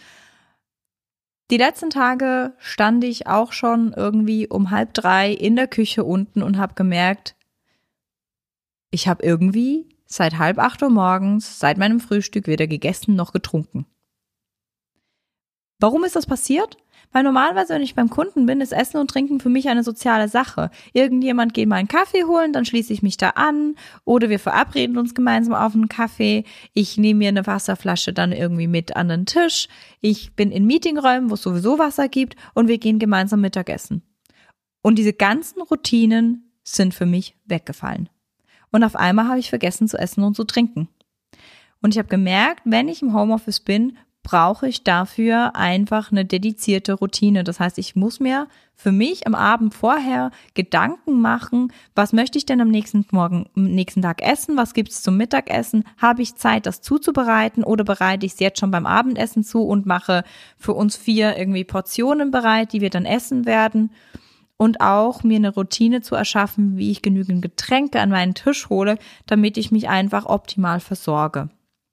Die 1.51 1.57
letzten 1.57 1.91
Tage 1.91 2.55
stand 2.59 3.05
ich 3.05 3.27
auch 3.27 3.53
schon 3.53 3.95
irgendwie 3.95 4.47
um 4.49 4.71
halb 4.71 4.95
drei 4.95 5.33
in 5.33 5.57
der 5.57 5.67
Küche 5.67 6.05
unten 6.05 6.43
und 6.43 6.59
habe 6.59 6.75
gemerkt, 6.75 7.37
ich 8.91 9.09
habe 9.09 9.23
irgendwie 9.23 9.89
seit 10.09 10.39
halb 10.39 10.59
acht 10.59 10.83
Uhr 10.83 10.91
morgens, 10.91 11.61
seit 11.61 11.79
meinem 11.79 12.01
Frühstück 12.01 12.49
weder 12.49 12.67
gegessen 12.67 13.15
noch 13.15 13.33
getrunken. 13.33 13.87
Warum 15.79 16.03
ist 16.03 16.17
das 16.17 16.27
passiert? 16.27 16.77
Weil 17.13 17.23
normalerweise, 17.23 17.73
wenn 17.75 17.83
ich 17.83 17.95
beim 17.95 18.11
Kunden 18.11 18.45
bin, 18.45 18.61
ist 18.61 18.73
Essen 18.73 18.99
und 18.99 19.11
Trinken 19.11 19.41
für 19.41 19.49
mich 19.49 19.69
eine 19.69 19.83
soziale 19.83 20.29
Sache. 20.29 20.71
Irgendjemand 20.93 21.55
geht 21.55 21.69
mal 21.69 21.77
einen 21.77 21.89
Kaffee 21.89 22.25
holen, 22.25 22.53
dann 22.53 22.67
schließe 22.67 22.93
ich 22.93 23.03
mich 23.03 23.17
da 23.17 23.31
an 23.31 23.77
oder 24.05 24.29
wir 24.29 24.39
verabreden 24.39 24.99
uns 24.99 25.15
gemeinsam 25.15 25.55
auf 25.55 25.75
einen 25.75 25.89
Kaffee. 25.89 26.45
Ich 26.75 26.99
nehme 26.99 27.19
mir 27.19 27.29
eine 27.29 27.47
Wasserflasche 27.47 28.13
dann 28.13 28.33
irgendwie 28.33 28.67
mit 28.67 28.97
an 28.97 29.09
den 29.09 29.25
Tisch. 29.25 29.69
Ich 30.01 30.35
bin 30.35 30.51
in 30.51 30.67
Meetingräumen, 30.67 31.31
wo 31.31 31.35
es 31.35 31.43
sowieso 31.43 31.79
Wasser 31.79 32.09
gibt 32.09 32.37
und 32.55 32.69
wir 32.69 32.79
gehen 32.79 32.99
gemeinsam 32.99 33.41
Mittagessen. 33.41 34.03
Und 34.83 34.99
diese 34.99 35.15
ganzen 35.15 35.63
Routinen 35.63 36.53
sind 36.63 36.93
für 36.93 37.07
mich 37.07 37.37
weggefallen. 37.47 38.11
Und 38.71 38.85
auf 38.85 38.97
einmal 38.97 39.29
habe 39.29 39.39
ich 39.39 39.49
vergessen 39.49 39.89
zu 39.89 39.99
essen 39.99 40.23
und 40.23 40.35
zu 40.35 40.45
trinken. 40.45 40.89
Und 41.81 41.95
ich 41.95 41.99
habe 41.99 42.09
gemerkt, 42.09 42.63
wenn 42.65 42.89
ich 42.89 43.03
im 43.03 43.15
Homeoffice 43.15 43.61
bin, 43.61 43.97
brauche 44.29 44.69
ich 44.69 44.85
dafür 44.85 45.57
einfach 45.57 46.13
eine 46.13 46.27
dedizierte 46.27 46.93
Routine. 46.93 47.45
Das 47.45 47.61
heißt, 47.61 47.79
ich 47.79 47.97
muss 47.97 48.21
mir 48.21 48.47
für 48.75 48.93
mich 48.93 49.27
am 49.27 49.35
Abend 49.35 49.75
vorher 49.75 50.33
Gedanken 50.53 51.23
machen, 51.23 51.73
was 51.95 52.13
möchte 52.13 52.37
ich 52.37 52.45
denn 52.45 52.61
am 52.61 52.69
nächsten 52.69 53.07
Morgen, 53.11 53.49
am 53.57 53.65
nächsten 53.65 54.03
Tag 54.03 54.21
essen? 54.21 54.59
Was 54.59 54.75
gibt 54.75 54.91
es 54.91 55.03
zum 55.03 55.17
Mittagessen? 55.17 55.85
Habe 55.97 56.21
ich 56.21 56.35
Zeit, 56.35 56.67
das 56.67 56.83
zuzubereiten 56.83 57.65
oder 57.65 57.85
bereite 57.85 58.27
ich 58.27 58.33
es 58.33 58.41
jetzt 58.41 58.61
schon 58.61 58.71
beim 58.71 58.85
Abendessen 58.85 59.45
zu 59.45 59.63
und 59.63 59.87
mache 59.87 60.25
für 60.59 60.75
uns 60.75 60.95
vier 60.95 61.39
irgendwie 61.39 61.65
Portionen 61.65 62.31
bereit, 62.31 62.75
die 62.75 62.83
wir 62.83 62.91
dann 62.91 63.07
essen 63.07 63.47
werden? 63.47 63.91
Und 64.59 64.81
auch 64.83 65.23
mir 65.23 65.37
eine 65.37 65.55
Routine 65.55 66.03
zu 66.03 66.15
erschaffen, 66.15 66.77
wie 66.77 66.91
ich 66.91 67.01
genügend 67.01 67.41
Getränke 67.41 68.01
an 68.01 68.11
meinen 68.11 68.35
Tisch 68.35 68.69
hole, 68.69 68.99
damit 69.25 69.57
ich 69.57 69.71
mich 69.71 69.89
einfach 69.89 70.27
optimal 70.27 70.81
versorge. 70.81 71.49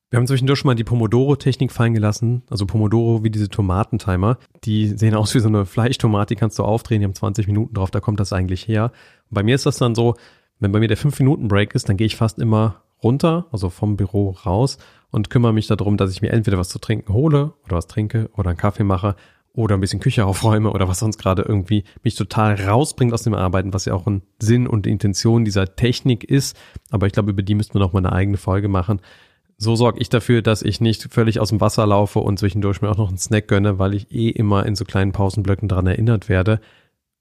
Wir 0.10 0.17
haben 0.17 0.28
zwischendurch 0.28 0.60
schon 0.60 0.67
mal 0.67 0.75
die 0.75 0.84
Pomodoro-Technik 0.84 1.71
fallen 1.71 1.93
gelassen. 1.93 2.43
Also 2.49 2.65
Pomodoro 2.65 3.23
wie 3.23 3.30
diese 3.30 3.49
Tomatentimer. 3.49 4.38
Die 4.63 4.88
sehen 4.88 5.15
aus 5.15 5.34
wie 5.36 5.39
so 5.39 5.47
eine 5.47 5.65
Fleischtomate, 5.65 6.34
die 6.34 6.39
kannst 6.39 6.60
du 6.60 6.63
aufdrehen, 6.63 7.01
die 7.01 7.06
haben 7.06 7.15
20 7.15 7.47
Minuten 7.47 7.73
drauf, 7.73 7.91
da 7.91 7.99
kommt 7.99 8.19
das 8.19 8.34
eigentlich 8.34 8.67
her. 8.67 8.91
Und 9.30 9.36
bei 9.36 9.43
mir 9.43 9.56
ist 9.56 9.65
das 9.65 9.78
dann 9.78 9.95
so, 9.95 10.15
wenn 10.60 10.71
bei 10.71 10.80
mir 10.80 10.88
der 10.88 10.97
5-Minuten-Break 10.97 11.75
ist, 11.75 11.89
dann 11.89 11.97
gehe 11.97 12.08
ich 12.08 12.15
fast 12.15 12.39
immer 12.39 12.84
runter, 13.04 13.47
also 13.51 13.69
vom 13.69 13.97
Büro 13.97 14.32
raus 14.45 14.78
und 15.12 15.30
kümmere 15.30 15.54
mich 15.54 15.67
darum, 15.67 15.97
dass 15.97 16.12
ich 16.12 16.21
mir 16.21 16.32
entweder 16.32 16.58
was 16.58 16.69
zu 16.69 16.80
trinken 16.80 17.13
hole 17.13 17.54
oder 17.65 17.78
was 17.78 17.88
trinke 17.88 18.30
oder 18.34 18.49
einen 18.49 18.58
Kaffee 18.58 18.84
mache 18.84 19.15
oder 19.56 19.76
ein 19.76 19.82
bisschen 19.82 20.00
Küche 20.00 20.26
aufräume 20.26 20.72
oder 20.72 20.88
was 20.88 21.00
sonst 21.00 21.18
gerade 21.18 21.44
irgendwie 21.44 21.84
mich 22.04 22.15
total 22.15 22.56
rausbringt 22.56 23.13
aus 23.13 23.24
dem 23.24 23.34
Arbeiten, 23.34 23.74
was 23.74 23.86
ja 23.86 23.94
auch 23.94 24.06
ein 24.08 24.22
Sinn 24.39 24.68
und 24.68 24.88
Intention 24.88 25.46
dieser 25.46 25.76
Technik 25.76 26.24
ist. 26.24 26.58
Aber 26.91 27.08
ich 27.08 27.13
glaube, 27.13 27.32
über 27.32 27.44
die 27.44 27.56
müssten 27.56 27.76
wir 27.76 27.80
noch 27.80 27.94
mal 27.94 28.00
eine 28.00 28.13
eigene 28.13 28.38
Folge 28.38 28.68
machen. 28.68 29.02
So 29.58 29.76
sorge 29.76 30.00
ich 30.02 30.10
dafür, 30.10 30.41
dass 30.41 30.62
ich 30.62 30.82
nicht 30.82 31.13
völlig 31.13 31.39
aus 31.39 31.50
dem 31.50 31.62
Wasser 31.62 31.88
laufe 31.88 32.20
und 32.20 32.38
zwischendurch 32.38 32.82
mir 32.82 32.89
auch 32.89 32.98
noch 32.98 33.08
einen 33.08 33.18
Snack 33.18 33.48
gönne, 33.48 33.80
weil 33.80 33.94
ich 33.94 34.12
eh 34.12 34.30
immer 34.30 34.65
in 34.65 34.76
so 34.76 34.84
kleinen 34.84 35.13
Pausenblöcken 35.13 35.70
daran 35.70 35.88
erinnert 35.88 36.28
werde, 36.28 36.60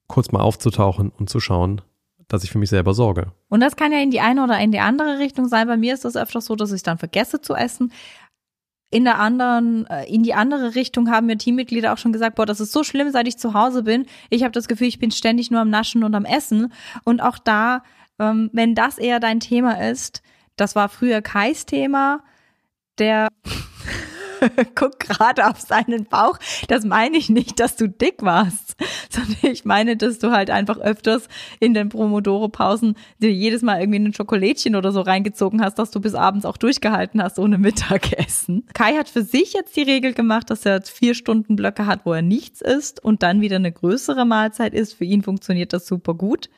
kurz 0.08 0.32
mal 0.32 0.40
aufzutauchen 0.40 1.10
und 1.10 1.30
zu 1.30 1.38
schauen, 1.38 1.80
dass 2.26 2.42
ich 2.42 2.50
für 2.50 2.58
mich 2.58 2.70
selber 2.70 2.92
sorge. 2.92 3.32
Und 3.48 3.60
das 3.60 3.76
kann 3.76 3.92
ja 3.92 3.98
in 4.00 4.10
die 4.10 4.20
eine 4.20 4.42
oder 4.42 4.58
in 4.58 4.72
die 4.72 4.80
andere 4.80 5.18
Richtung 5.18 5.46
sein. 5.46 5.68
Bei 5.68 5.76
mir 5.76 5.94
ist 5.94 6.04
das 6.04 6.16
öfters 6.16 6.46
so, 6.46 6.56
dass 6.56 6.72
ich 6.72 6.82
dann 6.82 6.98
vergesse 6.98 7.40
zu 7.40 7.54
essen. 7.54 7.92
In 8.94 9.02
der 9.02 9.18
anderen, 9.18 9.88
äh, 9.88 10.04
in 10.04 10.22
die 10.22 10.34
andere 10.34 10.76
Richtung 10.76 11.10
haben 11.10 11.26
mir 11.26 11.36
Teammitglieder 11.36 11.92
auch 11.92 11.98
schon 11.98 12.12
gesagt, 12.12 12.36
boah, 12.36 12.46
das 12.46 12.60
ist 12.60 12.70
so 12.70 12.84
schlimm, 12.84 13.10
seit 13.10 13.26
ich 13.26 13.36
zu 13.36 13.52
Hause 13.52 13.82
bin. 13.82 14.06
Ich 14.30 14.44
habe 14.44 14.52
das 14.52 14.68
Gefühl, 14.68 14.86
ich 14.86 15.00
bin 15.00 15.10
ständig 15.10 15.50
nur 15.50 15.60
am 15.60 15.68
Naschen 15.68 16.04
und 16.04 16.14
am 16.14 16.24
Essen. 16.24 16.72
Und 17.02 17.20
auch 17.20 17.38
da, 17.38 17.82
ähm, 18.20 18.50
wenn 18.52 18.76
das 18.76 18.98
eher 18.98 19.18
dein 19.18 19.40
Thema 19.40 19.82
ist, 19.90 20.22
das 20.54 20.76
war 20.76 20.88
früher 20.88 21.22
Kais 21.22 21.66
Thema, 21.66 22.22
der 22.98 23.26
guckt 24.74 25.00
gerade 25.00 25.48
auf 25.48 25.60
seinen 25.60 26.04
Bauch. 26.06 26.38
Das 26.68 26.84
meine 26.84 27.16
ich 27.16 27.28
nicht, 27.28 27.60
dass 27.60 27.76
du 27.76 27.88
dick 27.88 28.22
warst, 28.22 28.76
sondern 29.10 29.52
ich 29.52 29.64
meine, 29.64 29.96
dass 29.96 30.18
du 30.18 30.30
halt 30.30 30.50
einfach 30.50 30.78
öfters 30.78 31.28
in 31.60 31.74
den 31.74 31.88
Promodoro-Pausen 31.88 32.96
dir 33.20 33.32
jedes 33.32 33.62
Mal 33.62 33.80
irgendwie 33.80 34.00
ein 34.00 34.14
Schokolädchen 34.14 34.76
oder 34.76 34.92
so 34.92 35.00
reingezogen 35.00 35.62
hast, 35.62 35.78
dass 35.78 35.90
du 35.90 36.00
bis 36.00 36.14
abends 36.14 36.46
auch 36.46 36.56
durchgehalten 36.56 37.22
hast 37.22 37.38
ohne 37.38 37.58
Mittagessen. 37.64 38.66
Kai 38.74 38.94
hat 38.94 39.08
für 39.08 39.22
sich 39.22 39.52
jetzt 39.52 39.76
die 39.76 39.82
Regel 39.82 40.14
gemacht, 40.14 40.50
dass 40.50 40.66
er 40.66 40.82
vier 40.82 41.14
Stunden 41.14 41.56
Blöcke 41.56 41.86
hat, 41.86 42.04
wo 42.04 42.12
er 42.12 42.22
nichts 42.22 42.60
isst 42.60 43.02
und 43.02 43.22
dann 43.22 43.40
wieder 43.40 43.56
eine 43.56 43.72
größere 43.72 44.24
Mahlzeit 44.24 44.74
ist. 44.74 44.94
Für 44.94 45.04
ihn 45.04 45.22
funktioniert 45.22 45.72
das 45.72 45.86
super 45.86 46.14
gut. 46.14 46.48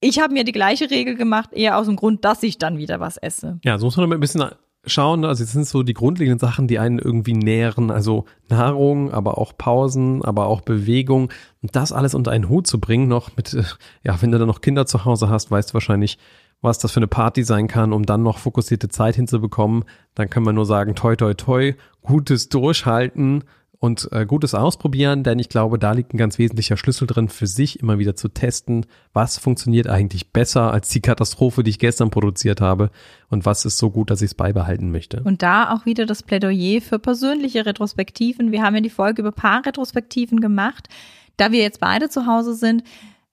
Ich 0.00 0.20
habe 0.20 0.32
mir 0.32 0.44
die 0.44 0.52
gleiche 0.52 0.90
Regel 0.90 1.16
gemacht, 1.16 1.50
eher 1.52 1.76
aus 1.76 1.86
dem 1.86 1.96
Grund, 1.96 2.24
dass 2.24 2.42
ich 2.44 2.58
dann 2.58 2.78
wieder 2.78 3.00
was 3.00 3.16
esse. 3.16 3.58
Ja, 3.64 3.78
so 3.78 3.86
muss 3.86 3.96
man 3.96 4.12
ein 4.12 4.20
bisschen 4.20 4.48
schauen. 4.84 5.24
Also 5.24 5.44
es 5.44 5.52
sind 5.52 5.66
so 5.66 5.82
die 5.82 5.94
grundlegenden 5.94 6.38
Sachen, 6.38 6.68
die 6.68 6.78
einen 6.78 6.98
irgendwie 6.98 7.34
nähren. 7.34 7.90
Also 7.90 8.24
Nahrung, 8.48 9.12
aber 9.12 9.38
auch 9.38 9.56
Pausen, 9.56 10.24
aber 10.24 10.46
auch 10.46 10.60
Bewegung. 10.60 11.30
Und 11.62 11.76
das 11.76 11.92
alles 11.92 12.14
unter 12.14 12.30
einen 12.30 12.48
Hut 12.48 12.66
zu 12.66 12.80
bringen, 12.80 13.08
noch 13.08 13.36
mit, 13.36 13.54
äh, 13.54 13.64
ja, 14.02 14.20
wenn 14.20 14.32
du 14.32 14.38
dann 14.38 14.48
noch 14.48 14.60
Kinder 14.60 14.86
zu 14.86 15.04
Hause 15.04 15.28
hast, 15.28 15.50
weißt 15.50 15.70
du 15.70 15.74
wahrscheinlich, 15.74 16.18
was 16.60 16.78
das 16.78 16.92
für 16.92 17.00
eine 17.00 17.06
Party 17.06 17.44
sein 17.44 17.68
kann, 17.68 17.92
um 17.92 18.04
dann 18.04 18.22
noch 18.22 18.38
fokussierte 18.38 18.88
Zeit 18.88 19.14
hinzubekommen. 19.14 19.84
Dann 20.14 20.28
kann 20.28 20.42
man 20.42 20.54
nur 20.54 20.66
sagen, 20.66 20.94
toi, 20.94 21.14
toi, 21.14 21.34
toi, 21.34 21.74
gutes 22.02 22.48
Durchhalten 22.48 23.44
und 23.80 24.08
äh, 24.12 24.26
gutes 24.26 24.54
Ausprobieren, 24.54 25.22
denn 25.22 25.38
ich 25.38 25.48
glaube, 25.48 25.78
da 25.78 25.92
liegt 25.92 26.12
ein 26.12 26.18
ganz 26.18 26.38
wesentlicher 26.38 26.76
Schlüssel 26.76 27.06
drin, 27.06 27.28
für 27.28 27.46
sich 27.46 27.80
immer 27.80 27.98
wieder 27.98 28.16
zu 28.16 28.28
testen, 28.28 28.86
was 29.12 29.38
funktioniert 29.38 29.86
eigentlich 29.86 30.32
besser 30.32 30.72
als 30.72 30.88
die 30.88 31.00
Katastrophe, 31.00 31.62
die 31.62 31.70
ich 31.70 31.78
gestern 31.78 32.10
produziert 32.10 32.60
habe 32.60 32.90
und 33.28 33.46
was 33.46 33.64
ist 33.64 33.78
so 33.78 33.90
gut, 33.90 34.10
dass 34.10 34.20
ich 34.20 34.30
es 34.30 34.34
beibehalten 34.34 34.90
möchte. 34.90 35.22
Und 35.22 35.42
da 35.42 35.72
auch 35.72 35.86
wieder 35.86 36.06
das 36.06 36.24
Plädoyer 36.24 36.80
für 36.80 36.98
persönliche 36.98 37.66
Retrospektiven. 37.66 38.50
Wir 38.50 38.62
haben 38.62 38.74
ja 38.74 38.80
die 38.80 38.90
Folge 38.90 39.22
über 39.22 39.32
Paarretrospektiven 39.32 40.40
gemacht. 40.40 40.88
Da 41.36 41.52
wir 41.52 41.60
jetzt 41.60 41.78
beide 41.78 42.08
zu 42.08 42.26
Hause 42.26 42.54
sind, 42.54 42.82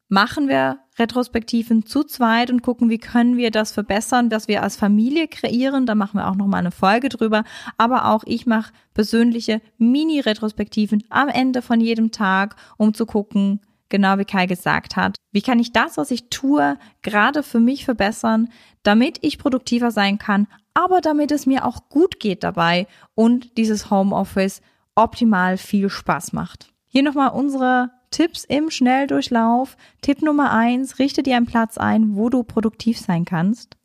machen 0.10 0.48
wir 0.48 0.78
Retrospektiven 0.98 1.86
zu 1.86 2.04
zweit 2.04 2.50
und 2.50 2.62
gucken, 2.62 2.90
wie 2.90 2.98
können 2.98 3.38
wir 3.38 3.52
das 3.52 3.72
verbessern, 3.72 4.30
dass 4.30 4.48
wir 4.48 4.64
als 4.64 4.76
Familie 4.76 5.28
kreieren. 5.28 5.86
Da 5.86 5.96
machen 5.96 6.20
wir 6.20 6.28
auch 6.28 6.36
noch 6.36 6.48
mal 6.48 6.58
eine 6.58 6.72
Folge 6.72 7.10
drüber. 7.10 7.44
Aber 7.78 8.06
auch 8.06 8.24
ich 8.26 8.46
mache 8.46 8.72
persönliche 8.94 9.62
Mini-Retrospektiven 9.78 11.04
am 11.10 11.28
Ende 11.28 11.62
von 11.62 11.82
jedem 11.82 12.12
Tag, 12.12 12.56
um 12.78 12.94
zu 12.94 13.06
gucken, 13.06 13.60
genau 13.90 14.18
wie 14.18 14.26
Kai 14.26 14.46
gesagt 14.46 14.96
hat, 14.96 15.18
wie 15.32 15.42
kann 15.42 15.60
ich 15.60 15.74
das, 15.74 15.98
was 15.98 16.12
ich 16.12 16.30
tue, 16.30 16.78
gerade 17.02 17.44
für 17.44 17.60
mich 17.60 17.86
verbessern, 17.86 18.50
damit 18.84 19.20
ich 19.22 19.38
produktiver 19.38 19.92
sein 19.92 20.18
kann, 20.18 20.48
aber 20.74 21.02
damit 21.02 21.32
es 21.32 21.46
mir 21.46 21.66
auch 21.66 21.90
gut 21.90 22.20
geht 22.20 22.44
dabei 22.44 22.88
und 23.16 23.58
dieses 23.58 23.90
Homeoffice 23.90 24.62
optimal 24.96 25.58
viel 25.58 25.90
Spaß 25.90 26.34
macht. 26.34 26.74
Hier 26.88 27.04
nochmal 27.04 27.30
unsere 27.30 27.92
Tipps 28.16 28.46
im 28.46 28.70
Schnelldurchlauf. 28.70 29.76
Tipp 30.00 30.22
Nummer 30.22 30.54
eins, 30.54 31.00
richte 31.00 31.22
dir 31.22 31.36
einen 31.36 31.48
Platz 31.48 31.78
ein, 31.78 32.16
wo 32.16 32.30
du 32.30 32.44
produktiv 32.44 32.98
sein 32.98 33.26
kannst. 33.26 33.76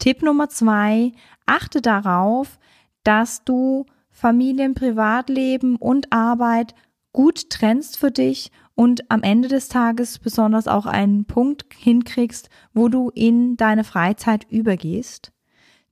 Tipp 0.00 0.20
Nummer 0.24 0.48
zwei, 0.48 1.12
achte 1.46 1.80
darauf, 1.80 2.58
dass 3.04 3.44
du 3.44 3.86
Familien, 4.10 4.74
Privatleben 4.74 5.76
und 5.76 6.12
Arbeit 6.12 6.74
gut 7.12 7.50
trennst 7.50 7.96
für 7.96 8.10
dich 8.10 8.50
und 8.74 9.08
am 9.12 9.22
Ende 9.22 9.46
des 9.46 9.68
Tages 9.68 10.18
besonders 10.18 10.66
auch 10.66 10.86
einen 10.86 11.26
Punkt 11.26 11.72
hinkriegst, 11.72 12.50
wo 12.74 12.88
du 12.88 13.10
in 13.10 13.56
deine 13.56 13.84
Freizeit 13.84 14.44
übergehst. 14.50 15.30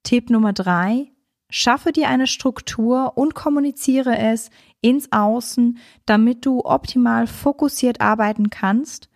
Tipp 0.02 0.28
Nummer 0.28 0.52
drei, 0.52 1.12
schaffe 1.50 1.92
dir 1.92 2.08
eine 2.08 2.26
Struktur 2.26 3.16
und 3.16 3.36
kommuniziere 3.36 4.18
es 4.18 4.50
ins 4.86 5.10
Außen, 5.10 5.78
damit 6.06 6.46
du 6.46 6.64
optimal 6.64 7.26
fokussiert 7.26 8.00
arbeiten 8.00 8.50
kannst. 8.50 9.08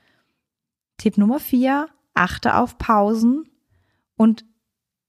Tipp 0.96 1.16
Nummer 1.16 1.38
vier, 1.38 1.88
achte 2.12 2.56
auf 2.56 2.76
Pausen 2.76 3.48
und 4.16 4.44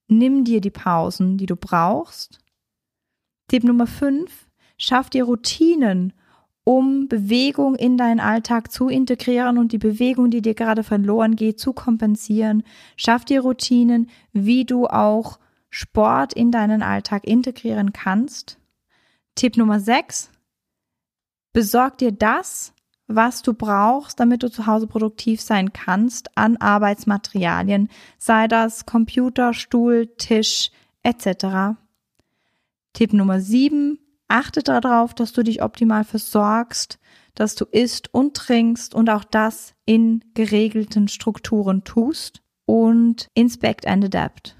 nimm 0.07 0.43
dir 0.43 0.61
die 0.61 0.69
Pausen, 0.69 1.39
die 1.39 1.47
du 1.47 1.55
brauchst. 1.55 2.39
Tipp 3.47 3.63
Nummer 3.63 3.87
fünf, 3.87 4.47
schaff 4.77 5.09
dir 5.09 5.23
Routinen, 5.23 6.13
um 6.63 7.07
Bewegung 7.07 7.73
in 7.73 7.97
deinen 7.97 8.19
Alltag 8.19 8.71
zu 8.71 8.87
integrieren 8.87 9.57
und 9.57 9.71
die 9.71 9.79
Bewegung, 9.79 10.29
die 10.29 10.43
dir 10.43 10.53
gerade 10.53 10.83
verloren 10.83 11.35
geht, 11.35 11.59
zu 11.59 11.73
kompensieren. 11.73 12.61
Schaff 12.97 13.25
dir 13.25 13.41
Routinen, 13.41 14.11
wie 14.31 14.63
du 14.63 14.85
auch 14.85 15.39
Sport 15.71 16.33
in 16.33 16.51
deinen 16.51 16.83
Alltag 16.83 17.25
integrieren 17.25 17.93
kannst. 17.93 18.59
Tipp 19.33 19.57
Nummer 19.57 19.79
6. 19.79 20.29
Besorg 21.53 21.97
dir 21.97 22.11
das, 22.11 22.73
was 23.07 23.41
du 23.41 23.53
brauchst, 23.53 24.19
damit 24.19 24.43
du 24.43 24.49
zu 24.49 24.67
Hause 24.67 24.87
produktiv 24.87 25.41
sein 25.41 25.73
kannst 25.73 26.37
an 26.37 26.57
Arbeitsmaterialien, 26.57 27.89
sei 28.17 28.47
das 28.47 28.85
Computer, 28.85 29.53
Stuhl, 29.53 30.07
Tisch 30.17 30.71
etc. 31.03 31.77
Tipp 32.93 33.13
Nummer 33.13 33.39
7. 33.41 33.99
Achte 34.27 34.63
darauf, 34.63 35.13
dass 35.13 35.33
du 35.33 35.43
dich 35.43 35.61
optimal 35.61 36.05
versorgst, 36.05 36.99
dass 37.35 37.55
du 37.55 37.65
isst 37.65 38.13
und 38.13 38.35
trinkst 38.35 38.95
und 38.95 39.09
auch 39.09 39.25
das 39.25 39.73
in 39.85 40.23
geregelten 40.33 41.07
Strukturen 41.07 41.83
tust. 41.83 42.41
Und 42.65 43.27
inspect 43.33 43.85
and 43.85 44.05
adapt. 44.05 44.55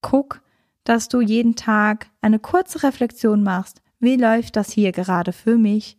Guck, 0.00 0.42
dass 0.82 1.08
du 1.08 1.20
jeden 1.20 1.54
Tag 1.54 2.08
eine 2.20 2.40
kurze 2.40 2.82
Reflexion 2.82 3.44
machst. 3.44 3.82
Wie 4.04 4.16
läuft 4.16 4.56
das 4.56 4.70
hier 4.70 4.92
gerade 4.92 5.32
für 5.32 5.56
mich? 5.56 5.96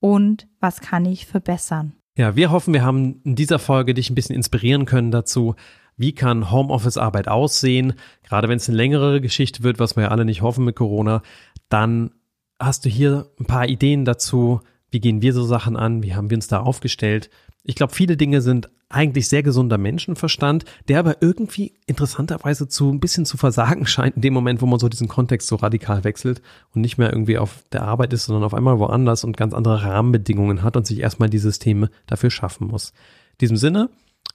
Und 0.00 0.48
was 0.58 0.80
kann 0.80 1.04
ich 1.04 1.26
verbessern? 1.26 1.92
Ja, 2.16 2.34
wir 2.34 2.50
hoffen, 2.50 2.72
wir 2.72 2.82
haben 2.82 3.20
in 3.24 3.36
dieser 3.36 3.58
Folge 3.58 3.92
dich 3.92 4.08
ein 4.08 4.14
bisschen 4.14 4.34
inspirieren 4.34 4.86
können 4.86 5.10
dazu, 5.10 5.54
wie 5.98 6.14
kann 6.14 6.50
Homeoffice-Arbeit 6.50 7.28
aussehen. 7.28 7.92
Gerade 8.22 8.48
wenn 8.48 8.56
es 8.56 8.68
eine 8.68 8.78
längere 8.78 9.20
Geschichte 9.20 9.62
wird, 9.62 9.78
was 9.78 9.96
wir 9.96 10.04
ja 10.04 10.08
alle 10.08 10.24
nicht 10.24 10.40
hoffen 10.40 10.64
mit 10.64 10.76
Corona, 10.76 11.20
dann 11.68 12.12
hast 12.58 12.86
du 12.86 12.88
hier 12.88 13.30
ein 13.38 13.44
paar 13.44 13.68
Ideen 13.68 14.06
dazu. 14.06 14.60
Wie 14.90 15.00
gehen 15.00 15.20
wir 15.20 15.34
so 15.34 15.44
Sachen 15.44 15.76
an? 15.76 16.02
Wie 16.02 16.14
haben 16.14 16.30
wir 16.30 16.38
uns 16.38 16.48
da 16.48 16.60
aufgestellt? 16.60 17.28
Ich 17.64 17.76
glaube, 17.76 17.94
viele 17.94 18.16
Dinge 18.16 18.40
sind 18.40 18.70
eigentlich 18.88 19.28
sehr 19.28 19.42
gesunder 19.42 19.78
Menschenverstand, 19.78 20.64
der 20.88 20.98
aber 20.98 21.22
irgendwie 21.22 21.74
interessanterweise 21.86 22.68
zu 22.68 22.90
ein 22.90 23.00
bisschen 23.00 23.24
zu 23.24 23.36
versagen 23.36 23.86
scheint 23.86 24.16
in 24.16 24.22
dem 24.22 24.34
Moment, 24.34 24.60
wo 24.60 24.66
man 24.66 24.78
so 24.78 24.88
diesen 24.88 25.08
Kontext 25.08 25.48
so 25.48 25.56
radikal 25.56 26.04
wechselt 26.04 26.42
und 26.74 26.82
nicht 26.82 26.98
mehr 26.98 27.10
irgendwie 27.10 27.38
auf 27.38 27.64
der 27.72 27.82
Arbeit 27.82 28.12
ist, 28.12 28.26
sondern 28.26 28.44
auf 28.44 28.54
einmal 28.54 28.78
woanders 28.78 29.24
und 29.24 29.36
ganz 29.36 29.54
andere 29.54 29.82
Rahmenbedingungen 29.82 30.62
hat 30.62 30.76
und 30.76 30.86
sich 30.86 31.00
erstmal 31.00 31.30
die 31.30 31.38
Systeme 31.38 31.90
dafür 32.06 32.30
schaffen 32.30 32.66
muss. 32.66 32.90
In 33.32 33.38
diesem 33.40 33.56
Sinne, 33.56 33.88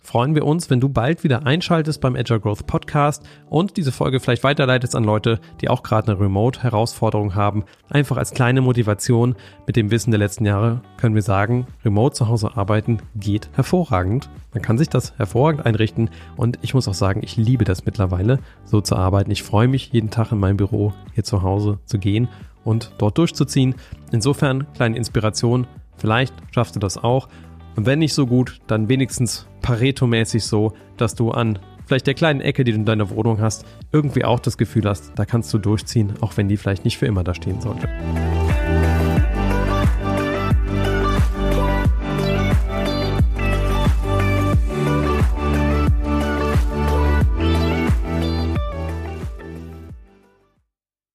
freuen 0.07 0.35
wir 0.35 0.45
uns, 0.45 0.69
wenn 0.69 0.79
du 0.79 0.87
bald 0.87 1.25
wieder 1.25 1.45
einschaltest 1.45 1.99
beim 1.99 2.15
Agile 2.15 2.39
Growth 2.39 2.65
Podcast 2.65 3.23
und 3.49 3.75
diese 3.75 3.91
Folge 3.91 4.21
vielleicht 4.21 4.45
weiterleitest 4.45 4.95
an 4.95 5.03
Leute, 5.03 5.41
die 5.59 5.67
auch 5.67 5.83
gerade 5.83 6.13
eine 6.13 6.21
Remote-Herausforderung 6.21 7.35
haben. 7.35 7.65
Einfach 7.89 8.15
als 8.15 8.31
kleine 8.31 8.61
Motivation 8.61 9.35
mit 9.65 9.75
dem 9.75 9.91
Wissen 9.91 10.11
der 10.11 10.19
letzten 10.19 10.45
Jahre 10.45 10.81
können 10.95 11.13
wir 11.13 11.21
sagen, 11.21 11.67
Remote 11.83 12.15
zu 12.15 12.29
Hause 12.29 12.55
arbeiten 12.55 13.01
geht 13.17 13.49
hervorragend. 13.51 14.29
Man 14.53 14.63
kann 14.63 14.77
sich 14.77 14.87
das 14.87 15.13
hervorragend 15.17 15.65
einrichten 15.65 16.09
und 16.37 16.57
ich 16.61 16.73
muss 16.73 16.87
auch 16.87 16.93
sagen, 16.93 17.19
ich 17.21 17.35
liebe 17.35 17.65
das 17.65 17.85
mittlerweile, 17.85 18.39
so 18.63 18.79
zu 18.79 18.95
arbeiten. 18.95 19.29
Ich 19.29 19.43
freue 19.43 19.67
mich 19.67 19.91
jeden 19.91 20.09
Tag 20.09 20.31
in 20.31 20.39
meinem 20.39 20.55
Büro 20.55 20.93
hier 21.15 21.25
zu 21.25 21.41
Hause 21.41 21.79
zu 21.83 21.99
gehen 21.99 22.29
und 22.63 22.93
dort 22.97 23.17
durchzuziehen. 23.17 23.75
Insofern 24.13 24.71
kleine 24.73 24.95
Inspiration. 24.95 25.67
Vielleicht 25.97 26.33
schaffst 26.51 26.75
du 26.75 26.79
das 26.79 26.97
auch. 26.97 27.27
Und 27.77 27.85
wenn 27.85 27.99
nicht 27.99 28.15
so 28.15 28.25
gut, 28.25 28.59
dann 28.65 28.89
wenigstens 28.89 29.47
Pareto-mäßig 29.61 30.43
so, 30.43 30.73
dass 30.97 31.13
du 31.13 31.29
an 31.29 31.59
vielleicht 31.85 32.07
der 32.07 32.15
kleinen 32.15 32.41
Ecke, 32.41 32.63
die 32.63 32.71
du 32.71 32.77
in 32.79 32.85
deiner 32.85 33.11
Wohnung 33.11 33.39
hast, 33.39 33.65
irgendwie 33.91 34.25
auch 34.25 34.39
das 34.39 34.57
Gefühl 34.57 34.85
hast, 34.85 35.13
da 35.15 35.25
kannst 35.25 35.53
du 35.53 35.59
durchziehen, 35.59 36.13
auch 36.19 36.35
wenn 36.37 36.47
die 36.49 36.57
vielleicht 36.57 36.85
nicht 36.85 36.97
für 36.97 37.05
immer 37.05 37.23
da 37.23 37.35
stehen 37.35 37.61
sollte. 37.61 37.87